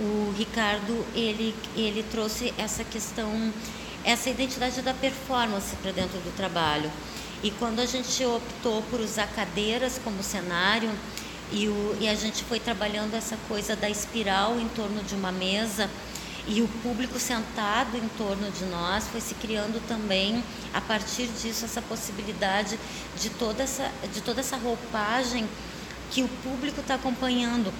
O 0.00 0.34
Ricardo 0.36 1.04
ele, 1.14 1.54
ele 1.76 2.02
trouxe 2.10 2.54
essa 2.56 2.82
questão, 2.82 3.52
essa 4.02 4.30
identidade 4.30 4.80
da 4.80 4.94
performance 4.94 5.76
para 5.76 5.92
dentro 5.92 6.18
do 6.20 6.34
trabalho. 6.34 6.90
E 7.42 7.50
quando 7.50 7.80
a 7.80 7.86
gente 7.86 8.24
optou 8.24 8.82
por 8.82 9.00
usar 9.00 9.26
cadeiras 9.26 10.00
como 10.02 10.22
cenário, 10.22 10.90
e, 11.50 11.68
o, 11.68 11.96
e 12.00 12.08
a 12.08 12.14
gente 12.14 12.44
foi 12.44 12.60
trabalhando 12.60 13.14
essa 13.14 13.36
coisa 13.48 13.74
da 13.74 13.90
espiral 13.90 14.58
em 14.60 14.68
torno 14.68 15.02
de 15.02 15.14
uma 15.14 15.32
mesa, 15.32 15.90
e 16.46 16.62
o 16.62 16.68
público 16.82 17.18
sentado 17.18 17.96
em 17.96 18.08
torno 18.16 18.50
de 18.50 18.64
nós 18.64 19.06
foi 19.08 19.20
se 19.20 19.34
criando 19.34 19.80
também 19.86 20.42
a 20.74 20.80
partir 20.80 21.28
disso 21.28 21.64
essa 21.64 21.80
possibilidade 21.80 22.78
de 23.16 23.30
toda 23.30 23.62
essa 23.62 23.88
de 24.12 24.20
toda 24.20 24.40
essa 24.40 24.56
roupagem 24.56 25.48
que 26.10 26.20
o 26.20 26.28
público 26.42 26.80
está 26.80 26.96
acompanhando 26.96 27.72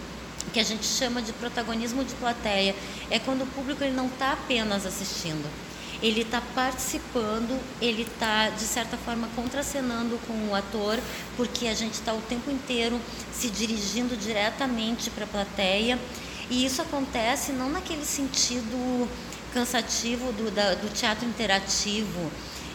que 0.53 0.61
a 0.61 0.65
gente 0.65 0.85
chama 0.85 1.21
de 1.23 1.33
protagonismo 1.33 2.05
de 2.05 2.15
plateia. 2.15 2.75
É 3.11 3.19
quando 3.19 3.43
o 3.43 3.47
público 3.47 3.83
ele 3.83 3.95
não 3.95 4.07
está 4.07 4.33
apenas 4.33 4.87
assistindo 4.87 5.49
ele 6.03 6.23
está 6.23 6.43
participando, 6.55 7.59
ele 7.81 8.03
está, 8.03 8.51
de 8.51 8.65
certa 8.65 8.97
forma, 8.97 9.29
contracenando 9.37 10.19
com 10.27 10.49
o 10.49 10.55
ator, 10.55 10.99
porque 11.37 11.69
a 11.69 11.75
gente 11.75 11.95
está 11.95 12.13
o 12.13 12.21
tempo 12.23 12.51
inteiro 12.51 13.01
se 13.33 13.49
dirigindo 13.49 14.17
diretamente 14.17 15.11
para 15.11 15.25
a 15.25 15.29
plateia. 15.29 15.99
E 16.51 16.67
isso 16.67 16.83
acontece 16.83 17.53
não 17.53 17.71
naquele 17.71 18.05
sentido 18.05 19.09
cansativo 19.55 20.33
do, 20.33 20.51
da, 20.51 20.75
do 20.75 20.93
teatro 20.93 21.25
interativo, 21.27 22.31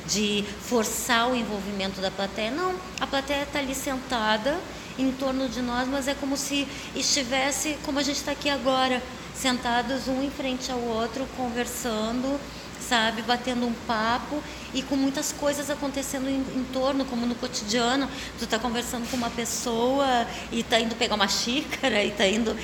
de 0.07 0.45
forçar 0.61 1.29
o 1.29 1.35
envolvimento 1.35 1.99
da 1.99 2.09
plateia. 2.09 2.49
Não, 2.49 2.73
a 2.97 3.05
plateia 3.05 3.43
está 3.43 3.59
ali 3.59 3.75
sentada 3.75 4.57
em 4.97 5.11
torno 5.11 5.49
de 5.49 5.61
nós, 5.61 5.85
mas 5.89 6.07
é 6.07 6.13
como 6.13 6.37
se 6.37 6.65
estivesse, 6.95 7.77
como 7.85 7.99
a 7.99 8.03
gente 8.03 8.15
está 8.15 8.31
aqui 8.31 8.49
agora, 8.49 9.03
sentados 9.35 10.07
um 10.07 10.23
em 10.23 10.31
frente 10.31 10.71
ao 10.71 10.79
outro, 10.79 11.27
conversando 11.35 12.39
sabe? 12.87 13.21
Batendo 13.21 13.65
um 13.65 13.73
papo 13.85 14.41
e 14.73 14.81
com 14.81 14.95
muitas 14.95 15.31
coisas 15.31 15.69
acontecendo 15.69 16.29
em, 16.29 16.39
em 16.55 16.63
torno, 16.71 17.05
como 17.05 17.25
no 17.25 17.35
cotidiano. 17.35 18.09
Tu 18.37 18.45
está 18.45 18.57
conversando 18.59 19.09
com 19.09 19.17
uma 19.17 19.29
pessoa 19.29 20.27
e 20.51 20.61
está 20.61 20.79
indo 20.79 20.95
pegar 20.95 21.15
uma 21.15 21.27
xícara 21.29 22.03
e 22.03 22.09
está 22.09 22.27
indo. 22.27 22.55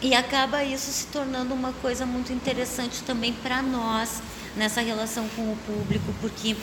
E 0.00 0.14
acaba 0.14 0.62
isso 0.62 0.90
se 0.90 1.06
tornando 1.06 1.54
uma 1.54 1.72
coisa 1.80 2.04
muito 2.04 2.32
interessante 2.32 3.02
também 3.02 3.32
para 3.32 3.62
nós 3.62 4.22
nessa 4.54 4.80
relação 4.80 5.26
com 5.34 5.42
o 5.42 5.56
público, 5.66 6.14
porque 6.20 6.56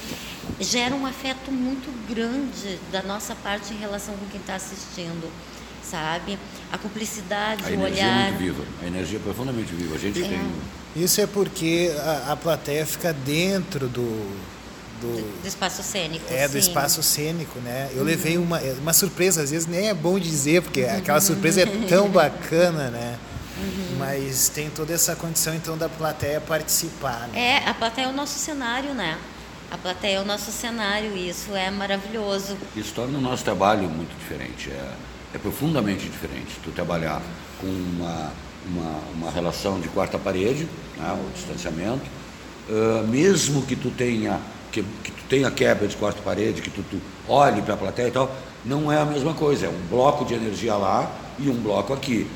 gera 0.60 0.96
um 0.96 1.06
afeto 1.06 1.52
muito 1.52 1.92
grande 2.08 2.80
da 2.92 3.04
nossa 3.04 3.36
parte 3.36 3.74
em 3.74 3.78
relação 3.78 4.16
com 4.16 4.26
quem 4.28 4.40
está 4.40 4.56
assistindo 4.56 5.32
sabe? 5.84 6.40
A 6.72 6.78
cumplicidade, 6.78 7.64
a 7.66 7.78
o 7.78 7.82
olhar. 7.82 8.28
É 8.28 8.32
muito 8.32 8.40
viva, 8.40 8.64
a 8.82 8.88
energia 8.88 9.20
é 9.20 9.22
profundamente 9.22 9.74
viva. 9.74 9.96
A 9.96 10.00
gente 10.00 10.24
é. 10.24 10.28
tem 10.28 10.40
isso 10.96 11.20
é 11.22 11.28
porque 11.28 11.92
a, 12.00 12.34
a 12.34 12.36
plateia 12.36 12.86
fica 12.86 13.12
dentro 13.12 13.88
do, 13.88 14.38
do, 15.02 15.42
do 15.42 15.48
espaço 15.48 15.82
cênico. 15.84 16.26
É, 16.32 16.48
sim. 16.48 16.54
do 16.54 16.58
espaço 16.58 17.04
cênico, 17.04 17.60
né? 17.60 17.90
Eu 17.92 18.00
uhum. 18.00 18.04
levei 18.04 18.38
uma, 18.38 18.60
uma 18.60 18.94
surpresa, 18.94 19.42
às 19.42 19.52
vezes 19.52 19.68
nem 19.68 19.90
é 19.90 19.94
bom 19.94 20.20
dizer, 20.20 20.62
porque 20.62 20.84
aquela 20.84 21.20
surpresa 21.20 21.62
é 21.62 21.66
tão 21.88 22.10
bacana, 22.12 22.90
né? 22.90 23.18
Uhum. 23.58 23.98
Mas 24.00 24.50
tem 24.50 24.70
toda 24.70 24.94
essa 24.94 25.16
condição 25.16 25.54
então 25.54 25.78
da 25.78 25.90
plateia 25.90 26.42
participar. 26.42 27.28
Né? 27.32 27.62
É, 27.64 27.70
a 27.70 27.74
plateia 27.74 28.06
é 28.06 28.10
o 28.10 28.14
nosso 28.14 28.40
cenário, 28.40 28.94
né? 28.94 29.18
A 29.72 29.78
plateia 29.78 30.18
é 30.18 30.22
o 30.22 30.26
nosso 30.26 30.52
cenário 30.52 31.16
e 31.16 31.30
isso 31.30 31.56
é 31.56 31.72
maravilhoso. 31.72 32.58
Isso 32.76 32.94
torna 32.94 33.18
o 33.18 33.22
nosso 33.22 33.44
trabalho 33.44 33.90
muito 33.90 34.16
diferente, 34.20 34.70
é, 34.70 34.94
é 35.34 35.38
profundamente 35.40 36.08
diferente. 36.08 36.60
Tu 36.64 36.72
trabalhar 36.72 37.22
com 37.60 37.68
uma, 37.68 38.32
uma, 38.68 39.00
uma 39.16 39.32
relação 39.32 39.80
de 39.80 39.88
quarta 39.90 40.18
parede, 40.18 40.68
né, 40.98 41.18
o 41.20 41.32
distanciamento, 41.34 42.04
uh, 42.70 43.08
mesmo 43.08 43.62
que 43.64 43.76
tu 43.76 43.90
tenha 43.90 44.40
que, 44.74 44.84
que 45.04 45.12
tu 45.12 45.24
tenha 45.30 45.52
quebra 45.52 45.88
de 45.88 45.96
quarta 45.96 46.22
parede, 46.22 46.62
que 46.62 46.70
tu, 46.70 46.84
tu 46.90 47.00
olhe 47.28 47.62
para 47.62 47.76
a 47.76 47.78
plateia 47.78 48.08
e 48.08 48.12
tal, 48.12 48.36
não 48.66 48.92
é 48.92 49.00
a 49.00 49.06
mesma 49.06 49.34
coisa. 49.34 49.68
É 49.68 49.70
um 49.70 49.88
bloco 49.88 50.26
de 50.26 50.34
energia 50.34 50.76
lá 50.76 51.12
e 51.38 51.50
um 51.50 51.56
bloco 51.56 51.94
aqui. 51.94 52.28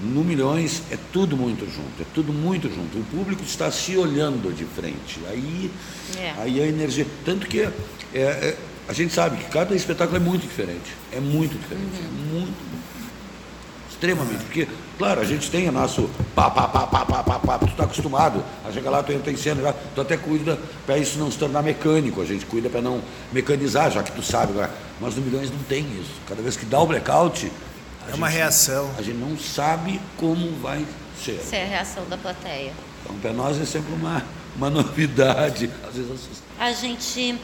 No 0.00 0.24
Milhões 0.24 0.82
é 0.90 0.98
tudo 1.12 1.36
muito 1.36 1.64
junto, 1.66 2.02
é 2.02 2.06
tudo 2.12 2.32
muito 2.32 2.68
junto. 2.68 2.98
O 2.98 3.04
público 3.04 3.42
está 3.44 3.70
se 3.70 3.96
olhando 3.96 4.52
de 4.52 4.64
frente. 4.64 5.20
Aí, 5.28 5.70
é. 6.18 6.34
aí 6.38 6.60
a 6.60 6.66
energia. 6.66 7.06
Tanto 7.24 7.46
que 7.46 7.60
é, 7.60 7.70
é, 8.14 8.56
a 8.88 8.92
gente 8.92 9.14
sabe 9.14 9.36
que 9.36 9.44
cada 9.50 9.76
espetáculo 9.76 10.16
é 10.16 10.20
muito 10.20 10.42
diferente. 10.42 10.96
É 11.12 11.20
muito 11.20 11.56
diferente. 11.56 12.00
Uhum. 12.00 12.08
É 12.08 12.40
muito. 12.40 12.54
Extremamente. 14.02 14.42
Porque, 14.42 14.66
claro, 14.98 15.20
a 15.20 15.24
gente 15.24 15.48
tem 15.48 15.68
o 15.68 15.72
nosso 15.72 16.10
pá, 16.34 16.50
pá, 16.50 16.66
pá, 16.66 16.88
pá, 16.88 17.04
pá, 17.04 17.22
pá, 17.22 17.38
pá. 17.38 17.58
Tu 17.58 17.66
está 17.66 17.84
acostumado 17.84 18.44
a 18.66 18.72
chegar 18.72 18.90
lá, 18.90 19.00
tu 19.00 19.12
entra 19.12 19.30
em 19.30 19.36
cena, 19.36 19.72
tu 19.94 20.00
até 20.00 20.16
cuida 20.16 20.58
para 20.84 20.98
isso 20.98 21.20
não 21.20 21.30
se 21.30 21.38
tornar 21.38 21.62
mecânico. 21.62 22.20
A 22.20 22.24
gente 22.24 22.44
cuida 22.44 22.68
para 22.68 22.82
não 22.82 23.00
mecanizar, 23.32 23.92
já 23.92 24.02
que 24.02 24.10
tu 24.10 24.20
sabe. 24.20 24.54
Mas 25.00 25.14
no 25.14 25.22
Milhões 25.22 25.52
não 25.52 25.58
tem 25.68 25.84
isso. 26.00 26.10
Cada 26.28 26.42
vez 26.42 26.56
que 26.56 26.66
dá 26.66 26.80
o 26.80 26.86
blackout 26.86 27.52
é 28.10 28.14
uma 28.16 28.28
reação. 28.28 28.90
A 28.98 29.02
gente 29.02 29.18
não 29.18 29.38
sabe 29.38 30.00
como 30.16 30.50
vai 30.60 30.84
ser. 31.24 31.38
Ser 31.38 31.56
é 31.56 31.62
a 31.62 31.68
reação 31.68 32.04
da 32.10 32.16
plateia. 32.16 32.72
Então, 33.04 33.14
para 33.20 33.32
nós 33.32 33.60
é 33.60 33.64
sempre 33.64 33.94
uma, 33.94 34.24
uma 34.56 34.68
novidade, 34.68 35.70
às 35.86 35.94
vezes 35.94 36.10
assusta. 36.10 36.42
A 36.58 36.72
gente 36.72 37.38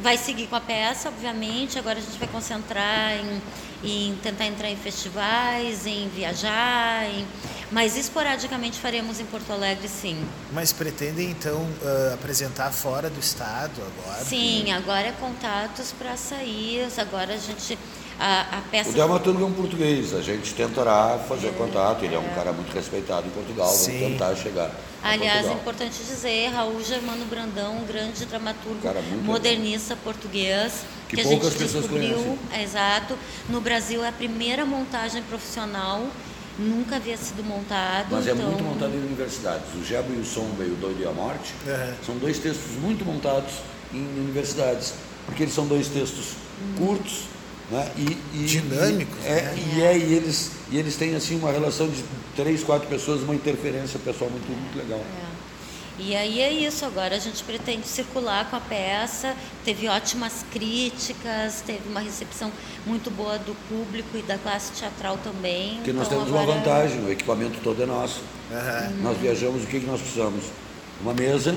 vai 0.00 0.16
seguir 0.16 0.46
com 0.46 0.56
a 0.56 0.60
peça, 0.60 1.08
obviamente. 1.08 1.78
Agora 1.78 1.98
a 1.98 2.02
gente 2.02 2.18
vai 2.18 2.28
concentrar 2.28 3.12
em, 3.14 3.42
em 3.82 4.16
tentar 4.16 4.46
entrar 4.46 4.70
em 4.70 4.76
festivais, 4.76 5.86
em 5.86 6.08
viajar, 6.08 7.04
em... 7.06 7.26
mas 7.70 7.96
esporadicamente 7.96 8.78
faremos 8.78 9.20
em 9.20 9.26
Porto 9.26 9.52
Alegre, 9.52 9.88
sim. 9.88 10.16
Mas 10.52 10.72
pretendem 10.72 11.30
então 11.30 11.60
uh, 11.60 12.14
apresentar 12.14 12.70
fora 12.70 13.10
do 13.10 13.20
estado 13.20 13.82
agora? 13.82 14.24
Sim, 14.24 14.72
agora 14.72 15.08
é 15.08 15.12
contatos 15.12 15.92
para 15.92 16.16
sair. 16.16 16.86
Agora 16.98 17.34
a 17.34 17.38
gente 17.38 17.78
a, 18.22 18.58
a 18.58 18.60
peça. 18.70 18.90
O 18.90 18.92
dramaturgo 18.92 19.42
é 19.42 19.44
um 19.44 19.52
português, 19.52 20.14
a 20.14 20.22
gente 20.22 20.54
tentará 20.54 21.18
fazer 21.28 21.48
é, 21.48 21.50
contato, 21.50 22.04
ele 22.04 22.14
é, 22.14 22.16
é, 22.16 22.20
um 22.20 22.34
cara 22.34 22.52
muito 22.52 22.72
respeitado 22.72 23.26
em 23.26 23.30
Portugal, 23.30 23.68
Sim. 23.68 23.98
vamos 23.98 24.12
tentar 24.12 24.36
chegar. 24.36 24.70
Aliás, 25.02 25.48
é 25.48 25.52
importante 25.52 25.98
dizer, 26.04 26.50
Raul 26.50 26.80
Germano 26.84 27.24
Brandão, 27.24 27.78
um 27.78 27.84
grande 27.84 28.24
dramaturgo 28.24 28.80
modernista 29.24 29.96
português, 29.96 30.84
que, 31.08 31.16
que 31.16 31.22
a 31.22 31.24
gente 31.24 31.50
descobriu, 31.50 32.38
é, 32.52 32.62
exato, 32.62 33.18
no 33.48 33.60
Brasil 33.60 34.04
é 34.04 34.08
a 34.08 34.12
primeira 34.12 34.64
montagem 34.64 35.22
profissional 35.24 36.06
nunca 36.58 36.96
havia 36.96 37.16
sido 37.16 37.42
montado. 37.42 38.08
Mas 38.10 38.28
é 38.28 38.32
então... 38.32 38.44
é 38.44 38.48
muito 38.50 38.62
montado 38.62 38.94
em 38.94 38.98
universidades. 38.98 39.74
O 39.74 39.82
Gebo 39.82 40.12
e 40.12 40.18
o 40.18 40.24
Sombra 40.24 40.66
e 40.66 40.70
o 40.70 40.74
Doido 40.74 41.02
e 41.02 41.06
a 41.06 41.10
Morte 41.10 41.54
uhum. 41.66 41.94
são 42.04 42.18
dois 42.18 42.38
textos 42.38 42.76
muito 42.80 43.04
montados 43.06 43.54
em 43.92 44.06
universidades, 44.20 44.92
porque 45.24 45.44
eles 45.44 45.54
são 45.54 45.66
dois 45.66 45.88
textos 45.88 46.34
uhum. 46.60 46.86
curtos, 46.86 47.22
né? 47.72 47.90
E, 47.96 48.18
e, 48.34 48.44
Dinâmicos. 48.44 49.24
E, 49.24 49.26
é, 49.26 49.42
né? 49.42 49.58
e, 49.74 49.82
é, 49.82 49.98
e, 49.98 50.14
eles, 50.14 50.50
e 50.70 50.78
eles 50.78 50.96
têm 50.96 51.14
assim 51.16 51.36
uma 51.36 51.50
relação 51.50 51.88
de 51.88 52.04
três, 52.36 52.62
quatro 52.62 52.86
pessoas, 52.86 53.22
uma 53.22 53.34
interferência 53.34 53.98
pessoal 53.98 54.30
muito, 54.30 54.46
muito 54.46 54.76
legal. 54.76 55.00
É. 55.00 55.32
E 55.98 56.16
aí 56.16 56.40
é 56.40 56.50
isso, 56.50 56.84
agora 56.86 57.14
a 57.14 57.18
gente 57.18 57.44
pretende 57.44 57.86
circular 57.86 58.48
com 58.48 58.56
a 58.56 58.60
peça, 58.60 59.36
teve 59.64 59.88
ótimas 59.88 60.44
críticas, 60.50 61.62
teve 61.64 61.86
uma 61.88 62.00
recepção 62.00 62.50
muito 62.86 63.10
boa 63.10 63.38
do 63.38 63.54
público 63.68 64.16
e 64.16 64.22
da 64.22 64.38
classe 64.38 64.72
teatral 64.72 65.18
também. 65.18 65.76
Porque 65.76 65.92
nós 65.92 66.06
então, 66.06 66.24
temos 66.24 66.34
agora... 66.34 66.50
uma 66.50 66.58
vantagem, 66.58 67.04
o 67.04 67.12
equipamento 67.12 67.60
todo 67.62 67.82
é 67.82 67.86
nosso. 67.86 68.20
Uhum. 68.50 69.02
Nós 69.02 69.18
viajamos, 69.18 69.62
o 69.64 69.66
que, 69.66 69.80
que 69.80 69.86
nós 69.86 70.00
precisamos? 70.00 70.44
Uma 71.00 71.12
mesa, 71.12 71.56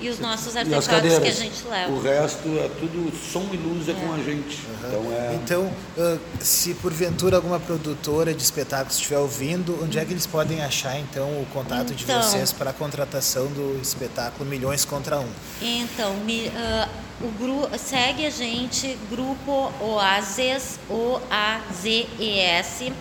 e 0.00 0.08
os 0.08 0.18
nossos 0.18 0.56
artefatos 0.56 1.18
que 1.18 1.28
a 1.28 1.32
gente 1.32 1.64
leva. 1.68 1.92
O 1.92 2.00
resto 2.00 2.48
é 2.58 2.68
tudo 2.80 3.12
som 3.14 3.46
e 3.52 3.56
luz 3.56 3.88
é, 3.88 3.92
é. 3.92 3.94
com 3.94 4.12
a 4.12 4.16
gente. 4.16 4.58
Uhum. 4.66 4.88
Então, 4.88 5.12
é... 5.12 5.34
então 5.34 5.72
uh, 5.98 6.18
se 6.40 6.74
porventura 6.74 7.36
alguma 7.36 7.60
produtora 7.60 8.32
de 8.32 8.42
espetáculos 8.42 8.96
estiver 8.96 9.18
ouvindo, 9.18 9.78
onde 9.82 9.98
é 9.98 10.04
que 10.04 10.12
eles 10.12 10.26
podem 10.26 10.62
achar 10.62 10.98
então 10.98 11.28
o 11.40 11.46
contato 11.52 11.92
então, 11.92 11.96
de 11.96 12.06
vocês 12.06 12.52
para 12.52 12.70
a 12.70 12.72
contratação 12.72 13.46
do 13.48 13.78
espetáculo 13.80 14.48
Milhões 14.48 14.84
contra 14.84 15.20
Um? 15.20 15.28
Então, 15.60 16.14
uh, 16.14 16.88
o 17.20 17.28
grupo 17.32 17.76
segue 17.78 18.24
a 18.24 18.30
gente, 18.30 18.96
Grupo 19.10 19.72
Oases, 19.80 20.78
O-A-Z-E-S. 20.88 22.92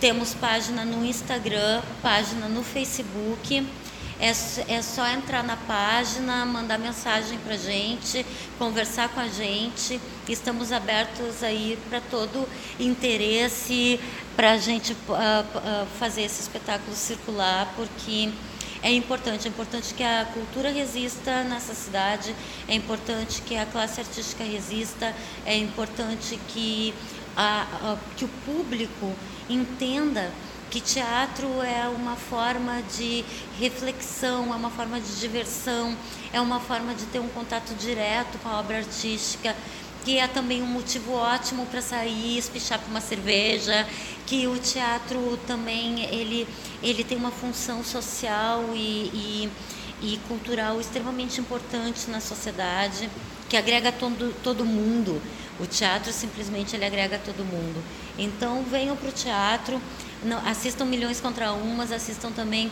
Temos 0.00 0.34
página 0.34 0.84
no 0.84 1.04
Instagram, 1.04 1.82
página 2.02 2.48
no 2.48 2.62
Facebook 2.62 3.66
é, 4.20 4.32
é 4.74 4.82
só 4.82 5.08
entrar 5.08 5.42
na 5.42 5.56
página, 5.56 6.44
mandar 6.44 6.78
mensagem 6.78 7.38
para 7.38 7.56
gente, 7.56 8.24
conversar 8.58 9.08
com 9.08 9.20
a 9.20 9.28
gente. 9.28 9.98
Estamos 10.28 10.70
abertos 10.70 11.42
aí 11.42 11.78
para 11.88 12.00
todo 12.02 12.46
interesse, 12.78 13.98
para 14.36 14.52
a 14.52 14.58
gente 14.58 14.92
uh, 14.92 14.96
uh, 14.96 15.86
fazer 15.98 16.22
esse 16.22 16.42
espetáculo 16.42 16.94
circular, 16.94 17.72
porque 17.74 18.30
é 18.82 18.92
importante, 18.92 19.46
é 19.46 19.50
importante 19.50 19.94
que 19.94 20.02
a 20.02 20.26
cultura 20.32 20.70
resista 20.70 21.42
nessa 21.44 21.74
cidade, 21.74 22.34
é 22.68 22.74
importante 22.74 23.40
que 23.42 23.56
a 23.56 23.64
classe 23.64 24.00
artística 24.00 24.44
resista, 24.44 25.14
é 25.46 25.56
importante 25.56 26.38
que, 26.48 26.94
a, 27.34 27.62
a, 27.62 27.96
que 28.16 28.24
o 28.26 28.28
público 28.46 29.14
entenda 29.48 30.30
que 30.70 30.80
teatro 30.80 31.60
é 31.62 31.88
uma 31.88 32.14
forma 32.14 32.80
de 32.96 33.24
reflexão, 33.58 34.52
é 34.52 34.56
uma 34.56 34.70
forma 34.70 35.00
de 35.00 35.18
diversão, 35.18 35.96
é 36.32 36.40
uma 36.40 36.60
forma 36.60 36.94
de 36.94 37.04
ter 37.06 37.18
um 37.18 37.28
contato 37.28 37.74
direto 37.74 38.38
com 38.38 38.48
a 38.48 38.60
obra 38.60 38.78
artística, 38.78 39.54
que 40.04 40.18
é 40.18 40.28
também 40.28 40.62
um 40.62 40.66
motivo 40.66 41.12
ótimo 41.12 41.66
para 41.66 41.82
sair, 41.82 42.38
espichar 42.38 42.78
para 42.78 42.88
uma 42.88 43.00
cerveja, 43.00 43.86
que 44.26 44.46
o 44.46 44.56
teatro 44.58 45.38
também 45.46 46.04
ele, 46.04 46.46
ele 46.82 47.02
tem 47.02 47.18
uma 47.18 47.32
função 47.32 47.82
social 47.82 48.64
e, 48.72 49.10
e, 49.12 49.50
e 50.00 50.20
cultural 50.28 50.80
extremamente 50.80 51.40
importante 51.40 52.08
na 52.08 52.20
sociedade, 52.20 53.10
que 53.48 53.56
agrega 53.56 53.90
todo, 53.90 54.32
todo 54.42 54.64
mundo. 54.64 55.20
O 55.58 55.66
teatro 55.66 56.12
simplesmente 56.12 56.74
ele 56.74 56.86
agrega 56.86 57.18
todo 57.18 57.44
mundo. 57.44 57.82
Então 58.16 58.62
venham 58.62 58.96
para 58.96 59.08
o 59.08 59.12
teatro. 59.12 59.82
Não, 60.22 60.38
assistam 60.46 60.84
Milhões 60.84 61.20
contra 61.20 61.52
Um, 61.52 61.76
mas 61.76 61.90
assistam 61.90 62.30
também 62.30 62.70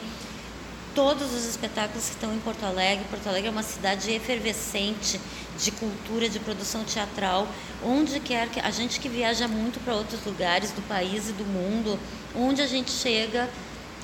todos 0.94 1.32
os 1.32 1.46
espetáculos 1.46 2.04
que 2.04 2.10
estão 2.10 2.34
em 2.34 2.38
Porto 2.40 2.64
Alegre. 2.64 3.04
Porto 3.08 3.26
Alegre 3.26 3.48
é 3.48 3.50
uma 3.50 3.62
cidade 3.62 4.10
efervescente 4.10 5.20
de 5.58 5.70
cultura, 5.70 6.28
de 6.28 6.38
produção 6.38 6.84
teatral. 6.84 7.48
Onde 7.82 8.20
quer 8.20 8.48
que 8.48 8.60
a 8.60 8.70
gente 8.70 9.00
que 9.00 9.08
viaja 9.08 9.48
muito 9.48 9.80
para 9.80 9.94
outros 9.94 10.22
lugares 10.26 10.72
do 10.72 10.82
país 10.82 11.30
e 11.30 11.32
do 11.32 11.44
mundo, 11.44 11.98
onde 12.34 12.60
a 12.60 12.66
gente 12.66 12.90
chega, 12.90 13.48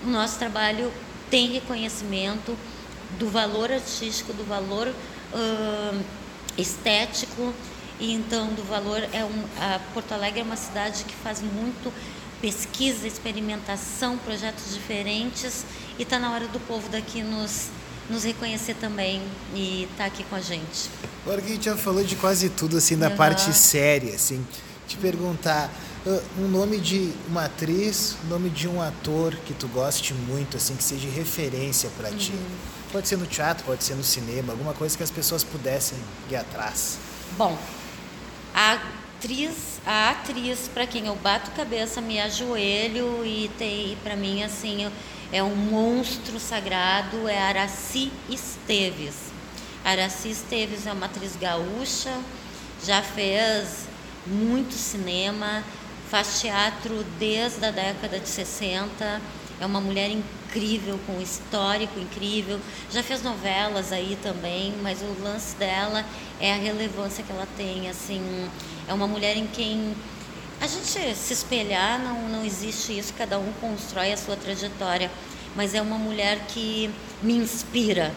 o 0.02 0.08
nosso 0.08 0.38
trabalho 0.38 0.92
tem 1.30 1.48
reconhecimento 1.48 2.56
do 3.18 3.28
valor 3.28 3.70
artístico, 3.70 4.32
do 4.32 4.44
valor 4.44 4.88
uh, 4.88 6.04
estético 6.56 7.52
e 8.00 8.12
então 8.12 8.48
do 8.54 8.62
valor 8.64 9.02
é 9.12 9.24
um, 9.24 9.44
Porto 9.92 10.12
Alegre 10.12 10.40
é 10.40 10.42
uma 10.42 10.56
cidade 10.56 11.04
que 11.04 11.14
faz 11.14 11.40
muito 11.40 11.92
pesquisa, 12.44 13.06
experimentação, 13.06 14.18
projetos 14.18 14.74
diferentes 14.74 15.64
e 15.98 16.02
está 16.02 16.18
na 16.18 16.30
hora 16.30 16.46
do 16.46 16.60
povo 16.60 16.90
daqui 16.90 17.22
nos, 17.22 17.68
nos 18.10 18.22
reconhecer 18.22 18.74
também 18.74 19.22
e 19.54 19.84
estar 19.84 19.96
tá 19.96 20.04
aqui 20.04 20.22
com 20.24 20.36
a 20.36 20.40
gente. 20.42 20.90
Agora 21.24 21.40
que 21.40 21.46
a 21.46 21.54
gente 21.54 21.64
já 21.64 21.74
falou 21.74 22.04
de 22.04 22.14
quase 22.16 22.50
tudo, 22.50 22.76
assim, 22.76 22.98
da 22.98 23.08
uhum. 23.08 23.16
parte 23.16 23.50
séria, 23.54 24.14
assim, 24.14 24.46
te 24.86 24.98
perguntar 24.98 25.70
uh, 26.04 26.22
um 26.38 26.46
nome 26.46 26.78
de 26.78 27.14
uma 27.30 27.46
atriz, 27.46 28.14
um 28.26 28.28
nome 28.28 28.50
de 28.50 28.68
um 28.68 28.82
ator 28.82 29.34
que 29.46 29.54
tu 29.54 29.66
goste 29.68 30.12
muito, 30.12 30.58
assim, 30.58 30.76
que 30.76 30.84
seja 30.84 31.08
referência 31.08 31.88
para 31.96 32.10
uhum. 32.10 32.16
ti. 32.18 32.34
Pode 32.92 33.08
ser 33.08 33.16
no 33.16 33.24
teatro, 33.24 33.64
pode 33.64 33.82
ser 33.82 33.94
no 33.94 34.04
cinema, 34.04 34.52
alguma 34.52 34.74
coisa 34.74 34.94
que 34.94 35.02
as 35.02 35.10
pessoas 35.10 35.42
pudessem 35.42 35.96
ir 36.30 36.36
atrás. 36.36 36.98
Bom, 37.38 37.58
a 38.54 38.78
atriz, 39.24 39.80
a 39.86 40.10
atriz 40.10 40.68
para 40.68 40.86
quem 40.86 41.06
eu 41.06 41.16
bato 41.16 41.50
cabeça, 41.52 41.98
me 42.02 42.20
ajoelho 42.20 43.24
e 43.24 43.50
tem 43.56 43.96
para 44.04 44.14
mim 44.14 44.42
assim 44.42 44.86
é 45.32 45.42
um 45.42 45.56
monstro 45.56 46.38
sagrado 46.38 47.26
é 47.26 47.38
Araci 47.38 48.12
Esteves. 48.28 49.14
Araci 49.82 50.28
Esteves 50.28 50.86
é 50.86 50.92
uma 50.92 51.06
atriz 51.06 51.36
gaúcha, 51.36 52.14
já 52.84 53.00
fez 53.00 53.86
muito 54.26 54.74
cinema, 54.74 55.64
faz 56.10 56.42
teatro 56.42 57.02
desde 57.18 57.64
a 57.64 57.70
década 57.70 58.20
de 58.20 58.28
60, 58.28 59.22
é 59.58 59.64
uma 59.64 59.80
mulher 59.80 60.10
incrível, 60.10 61.00
com 61.06 61.14
um 61.14 61.22
histórico 61.22 61.98
incrível, 61.98 62.60
já 62.92 63.02
fez 63.02 63.22
novelas 63.22 63.90
aí 63.90 64.18
também, 64.22 64.74
mas 64.82 65.00
o 65.00 65.22
lance 65.22 65.56
dela 65.56 66.04
é 66.38 66.52
a 66.52 66.56
relevância 66.56 67.24
que 67.24 67.32
ela 67.32 67.48
tem, 67.56 67.88
assim, 67.88 68.50
é 68.88 68.92
uma 68.94 69.06
mulher 69.06 69.36
em 69.36 69.46
quem 69.46 69.94
a 70.60 70.66
gente 70.66 71.14
se 71.14 71.32
espelhar, 71.32 71.98
não, 71.98 72.28
não 72.28 72.44
existe 72.44 72.96
isso, 72.98 73.12
cada 73.14 73.38
um 73.38 73.52
constrói 73.60 74.12
a 74.12 74.16
sua 74.16 74.36
trajetória, 74.36 75.10
mas 75.54 75.74
é 75.74 75.82
uma 75.82 75.98
mulher 75.98 76.46
que 76.48 76.90
me 77.22 77.34
inspira, 77.34 78.12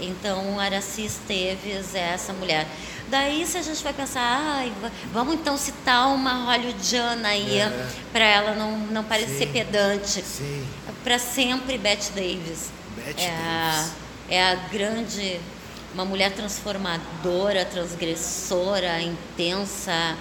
então, 0.00 0.58
Araci 0.58 1.04
Esteves 1.04 1.94
é 1.94 2.12
essa 2.14 2.32
mulher. 2.32 2.66
Daí, 3.08 3.44
se 3.44 3.58
a 3.58 3.62
gente 3.62 3.82
vai 3.82 3.92
pensar, 3.92 4.20
ah, 4.22 4.90
vamos 5.12 5.34
então 5.34 5.56
citar 5.56 6.08
uma 6.08 6.44
hollywoodiana 6.44 7.28
aí, 7.28 7.58
é. 7.58 7.88
para 8.12 8.24
ela 8.24 8.54
não, 8.54 8.78
não 8.78 9.04
parecer 9.04 9.46
Sim. 9.46 9.52
pedante. 9.52 10.24
Para 11.02 11.18
sempre, 11.18 11.76
Bette 11.76 12.12
Davis. 12.12 12.70
Bette 12.96 13.24
é, 13.24 13.30
Davis. 13.30 13.42
A, 13.48 13.90
é 14.28 14.52
a 14.52 14.54
grande, 14.54 15.40
uma 15.94 16.04
mulher 16.04 16.32
transformadora, 16.32 17.64
transgressora, 17.64 19.00
intensa, 19.00 20.16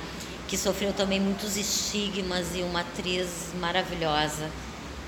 que 0.48 0.58
sofreu 0.58 0.94
também 0.94 1.20
muitos 1.20 1.58
estigmas 1.58 2.56
e 2.56 2.62
uma 2.62 2.82
atriz 2.82 3.50
maravilhosa. 3.60 4.50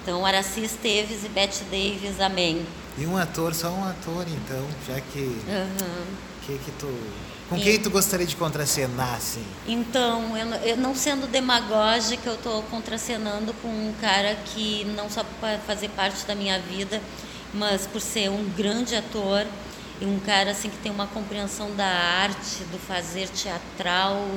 Então, 0.01 0.25
Araci 0.25 0.63
Esteves 0.63 1.23
e 1.23 1.29
Bette 1.29 1.63
Davis, 1.65 2.19
amém. 2.19 2.65
E 2.97 3.05
um 3.05 3.17
ator, 3.17 3.53
só 3.53 3.69
um 3.69 3.83
ator, 3.83 4.25
então, 4.27 4.65
já 4.87 4.99
que. 4.99 5.19
Uhum. 5.19 6.05
que, 6.45 6.57
que 6.57 6.71
tu, 6.71 6.87
com 7.51 7.57
e... 7.57 7.61
quem 7.61 7.79
tu 7.79 7.89
gostaria 7.89 8.25
de 8.25 8.35
contracenar, 8.35 9.15
assim? 9.15 9.43
Então, 9.67 10.37
eu, 10.37 10.47
eu 10.69 10.77
não 10.77 10.95
sendo 10.95 11.27
demagógica, 11.29 12.29
eu 12.29 12.35
estou 12.35 12.63
contracenando 12.63 13.53
com 13.61 13.67
um 13.67 13.93
cara 13.99 14.35
que 14.35 14.85
não 14.95 15.09
só 15.09 15.23
para 15.39 15.59
fazer 15.59 15.89
parte 15.89 16.25
da 16.25 16.33
minha 16.33 16.59
vida, 16.59 17.01
mas 17.53 17.85
por 17.85 17.99
ser 17.99 18.29
um 18.29 18.49
grande 18.55 18.95
ator 18.95 19.45
e 20.01 20.05
um 20.05 20.19
cara 20.19 20.49
assim 20.49 20.67
que 20.67 20.77
tem 20.77 20.91
uma 20.91 21.05
compreensão 21.05 21.75
da 21.75 21.85
arte, 21.85 22.63
do 22.71 22.79
fazer 22.79 23.29
teatral, 23.29 24.27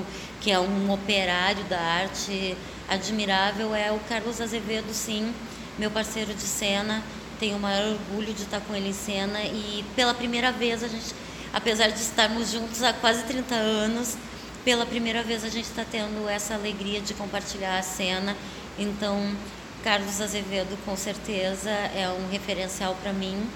que 0.42 0.50
é 0.50 0.60
um 0.60 0.92
operário 0.92 1.64
da 1.64 1.80
arte 1.80 2.54
admirável, 2.86 3.74
é 3.74 3.90
o 3.90 3.98
Carlos 4.00 4.42
Azevedo, 4.42 4.92
sim, 4.92 5.34
meu 5.78 5.90
parceiro 5.90 6.34
de 6.34 6.42
cena. 6.42 7.02
Tenho 7.40 7.56
o 7.56 7.60
maior 7.60 7.92
orgulho 7.92 8.34
de 8.34 8.42
estar 8.42 8.60
com 8.60 8.74
ele 8.74 8.90
em 8.90 8.92
cena. 8.92 9.42
E 9.42 9.82
pela 9.96 10.12
primeira 10.12 10.52
vez 10.52 10.84
a 10.84 10.88
gente, 10.88 11.14
apesar 11.50 11.88
de 11.88 11.98
estarmos 11.98 12.52
juntos 12.52 12.82
há 12.82 12.92
quase 12.92 13.24
30 13.24 13.54
anos, 13.54 14.18
pela 14.66 14.84
primeira 14.84 15.22
vez 15.22 15.44
a 15.44 15.48
gente 15.48 15.64
está 15.64 15.84
tendo 15.90 16.28
essa 16.28 16.54
alegria 16.54 17.00
de 17.00 17.14
compartilhar 17.14 17.78
a 17.78 17.82
cena. 17.82 18.36
Então, 18.78 19.34
Carlos 19.82 20.20
Azevedo 20.20 20.78
com 20.84 20.94
certeza 20.94 21.70
é 21.70 22.06
um 22.08 22.30
referencial 22.30 22.94
para 23.02 23.14
mim. 23.14 23.48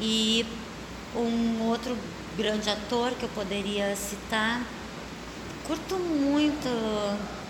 E 0.00 0.46
um 1.16 1.68
outro 1.68 1.96
grande 2.36 2.70
ator 2.70 3.12
que 3.12 3.24
eu 3.24 3.28
poderia 3.30 3.94
citar 3.96 4.62
curto 5.70 5.96
muito 5.96 6.68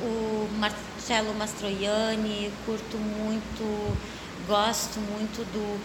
o 0.03 0.49
Marcello 0.59 1.33
Mastroianni, 1.35 2.53
curto 2.67 2.99
muito 2.99 3.97
gosto 4.47 5.01
muito 5.01 5.43
do 5.53 5.81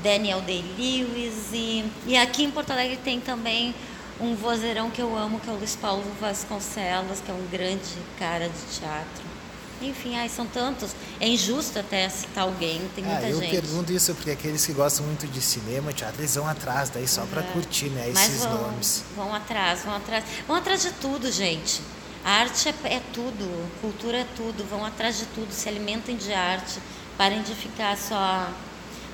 Daniel 0.00 0.40
Day-Lewis 0.42 1.50
e, 1.52 1.84
e 2.06 2.16
aqui 2.16 2.44
em 2.44 2.50
Porto 2.52 2.70
Alegre 2.70 2.96
tem 2.98 3.18
também 3.18 3.74
um 4.20 4.36
vozeirão 4.36 4.88
que 4.88 5.02
eu 5.02 5.16
amo, 5.16 5.40
que 5.40 5.50
é 5.50 5.52
o 5.52 5.56
Luiz 5.56 5.74
Paulo 5.74 6.04
Vasconcelos, 6.20 7.20
que 7.20 7.30
é 7.30 7.34
um 7.34 7.46
grande 7.50 7.96
cara 8.18 8.48
de 8.48 8.78
teatro. 8.78 9.33
Enfim, 9.82 10.16
ai, 10.16 10.28
são 10.28 10.46
tantos. 10.46 10.90
É 11.20 11.28
injusto 11.28 11.78
até 11.78 12.08
citar 12.08 12.44
alguém, 12.44 12.80
tem 12.94 13.04
muita 13.04 13.20
ah, 13.20 13.30
eu 13.30 13.40
gente. 13.40 13.54
Eu 13.54 13.62
pergunto 13.62 13.92
isso 13.92 14.14
porque 14.14 14.30
aqueles 14.30 14.64
que 14.64 14.72
gostam 14.72 15.06
muito 15.06 15.26
de 15.26 15.40
cinema, 15.40 15.92
teatro, 15.92 16.20
eles 16.20 16.34
vão 16.34 16.48
atrás 16.48 16.90
daí 16.90 17.06
só 17.06 17.24
para 17.26 17.42
curtir, 17.42 17.90
né, 17.90 18.10
esses 18.10 18.44
vão, 18.44 18.62
nomes. 18.62 19.04
Vão 19.16 19.34
atrás, 19.34 19.82
vão 19.84 19.94
atrás. 19.94 20.24
Vão 20.46 20.56
atrás 20.56 20.82
de 20.82 20.92
tudo, 20.92 21.30
gente. 21.30 21.80
A 22.24 22.30
arte 22.40 22.68
é, 22.68 22.94
é 22.94 23.02
tudo, 23.12 23.70
cultura 23.80 24.18
é 24.18 24.26
tudo, 24.34 24.64
vão 24.68 24.84
atrás 24.84 25.18
de 25.18 25.26
tudo, 25.26 25.52
se 25.52 25.68
alimentem 25.68 26.16
de 26.16 26.32
arte 26.32 26.80
Parem 27.16 27.42
de 27.42 27.54
ficar 27.54 27.96
só, 27.96 28.48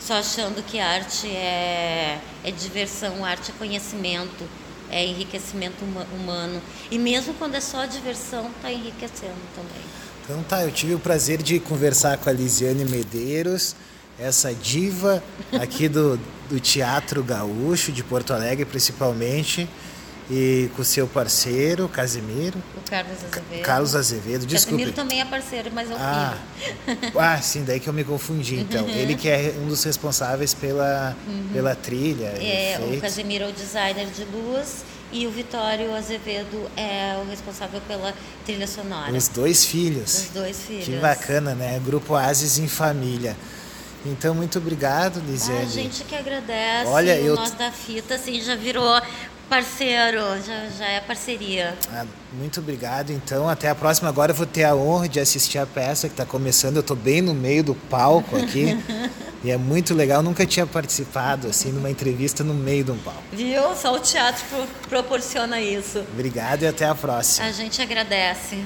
só 0.00 0.14
achando 0.14 0.64
que 0.64 0.80
arte 0.80 1.28
é, 1.28 2.18
é 2.42 2.50
diversão, 2.50 3.22
arte 3.22 3.50
é 3.50 3.54
conhecimento, 3.58 4.48
é 4.90 5.04
enriquecimento 5.04 5.84
humano. 5.84 6.62
E 6.90 6.98
mesmo 6.98 7.34
quando 7.34 7.56
é 7.56 7.60
só 7.60 7.84
diversão, 7.84 8.50
está 8.56 8.72
enriquecendo 8.72 9.40
também. 9.54 9.82
Então 10.24 10.42
tá, 10.42 10.62
eu 10.62 10.70
tive 10.70 10.94
o 10.94 10.98
prazer 10.98 11.42
de 11.42 11.58
conversar 11.58 12.18
com 12.18 12.28
a 12.28 12.32
Lisiane 12.32 12.84
Medeiros, 12.84 13.74
essa 14.18 14.52
diva 14.54 15.22
aqui 15.60 15.88
do, 15.88 16.18
do 16.48 16.60
Teatro 16.60 17.22
Gaúcho, 17.22 17.90
de 17.90 18.04
Porto 18.04 18.32
Alegre 18.32 18.64
principalmente 18.64 19.68
e 20.30 20.70
com 20.76 20.82
o 20.82 20.84
seu 20.84 21.08
parceiro, 21.08 21.88
Casimiro. 21.88 22.62
O 22.76 22.88
Carlos 22.88 23.16
Azevedo. 23.24 23.62
Carlos 23.62 23.96
Azevedo, 23.96 24.46
desculpe. 24.46 24.84
Casimiro 24.84 24.92
também 24.92 25.20
é 25.20 25.24
parceiro, 25.24 25.70
mas 25.74 25.90
é 25.90 25.94
o 25.94 25.96
ah, 25.98 26.38
filho. 26.86 27.18
Ah, 27.18 27.42
sim, 27.42 27.64
daí 27.64 27.80
que 27.80 27.88
eu 27.88 27.92
me 27.92 28.04
confundi, 28.04 28.60
então. 28.60 28.88
Ele 28.88 29.16
que 29.16 29.28
é 29.28 29.54
um 29.60 29.66
dos 29.66 29.82
responsáveis 29.82 30.54
pela, 30.54 31.16
uhum. 31.26 31.48
pela 31.52 31.74
trilha. 31.74 32.26
É, 32.26 32.78
o 32.80 33.00
Casimiro 33.00 33.44
é 33.44 33.48
o 33.48 33.52
designer 33.52 34.06
de 34.06 34.24
luz 34.24 34.84
e 35.12 35.26
o 35.26 35.30
Vitório 35.30 35.94
Azevedo 35.94 36.70
é 36.76 37.18
o 37.22 37.28
responsável 37.28 37.80
pela 37.86 38.14
trilha 38.44 38.66
sonora. 38.66 39.12
Os 39.12 39.28
dois 39.28 39.64
filhos. 39.64 40.14
Os 40.14 40.30
dois 40.30 40.58
filhos. 40.62 40.84
Que 40.84 40.96
bacana, 40.96 41.54
né? 41.54 41.80
Grupo 41.84 42.14
Ases 42.14 42.58
em 42.58 42.68
Família. 42.68 43.36
Então, 44.06 44.34
muito 44.34 44.58
obrigado, 44.58 45.20
Lisiane. 45.20 45.62
A 45.62 45.66
gente 45.66 46.04
que 46.04 46.14
agradece. 46.14 46.90
Olha, 46.90 47.14
o 47.14 47.18
eu... 47.18 47.34
Nós 47.34 47.50
da 47.52 47.70
Fita, 47.70 48.14
assim, 48.14 48.40
já 48.40 48.54
virou 48.54 49.00
parceiro, 49.48 50.20
já, 50.46 50.68
já 50.78 50.86
é 50.86 51.00
parceria. 51.00 51.76
Ah, 51.92 52.06
muito 52.32 52.60
obrigado. 52.60 53.10
Então, 53.10 53.48
até 53.48 53.68
a 53.68 53.74
próxima. 53.74 54.08
Agora 54.08 54.30
eu 54.30 54.36
vou 54.36 54.46
ter 54.46 54.64
a 54.64 54.74
honra 54.74 55.08
de 55.08 55.18
assistir 55.18 55.58
a 55.58 55.66
peça 55.66 56.08
que 56.08 56.14
está 56.14 56.24
começando. 56.24 56.76
Eu 56.76 56.80
estou 56.80 56.96
bem 56.96 57.20
no 57.20 57.34
meio 57.34 57.64
do 57.64 57.74
palco 57.74 58.36
aqui. 58.36 58.78
e 59.42 59.50
é 59.50 59.56
muito 59.56 59.94
legal. 59.94 60.22
Nunca 60.22 60.44
tinha 60.44 60.66
participado 60.66 61.48
assim 61.48 61.72
numa 61.72 61.90
entrevista 61.90 62.44
no 62.44 62.54
meio 62.54 62.84
de 62.84 62.90
um 62.90 62.98
palco. 62.98 63.22
Viu? 63.32 63.74
Só 63.74 63.94
o 63.94 64.00
teatro 64.00 64.44
proporciona 64.88 65.60
isso. 65.60 66.00
Obrigado 66.12 66.62
e 66.62 66.66
até 66.66 66.86
a 66.86 66.94
próxima. 66.94 67.46
A 67.46 67.52
gente 67.52 67.80
agradece. 67.80 68.62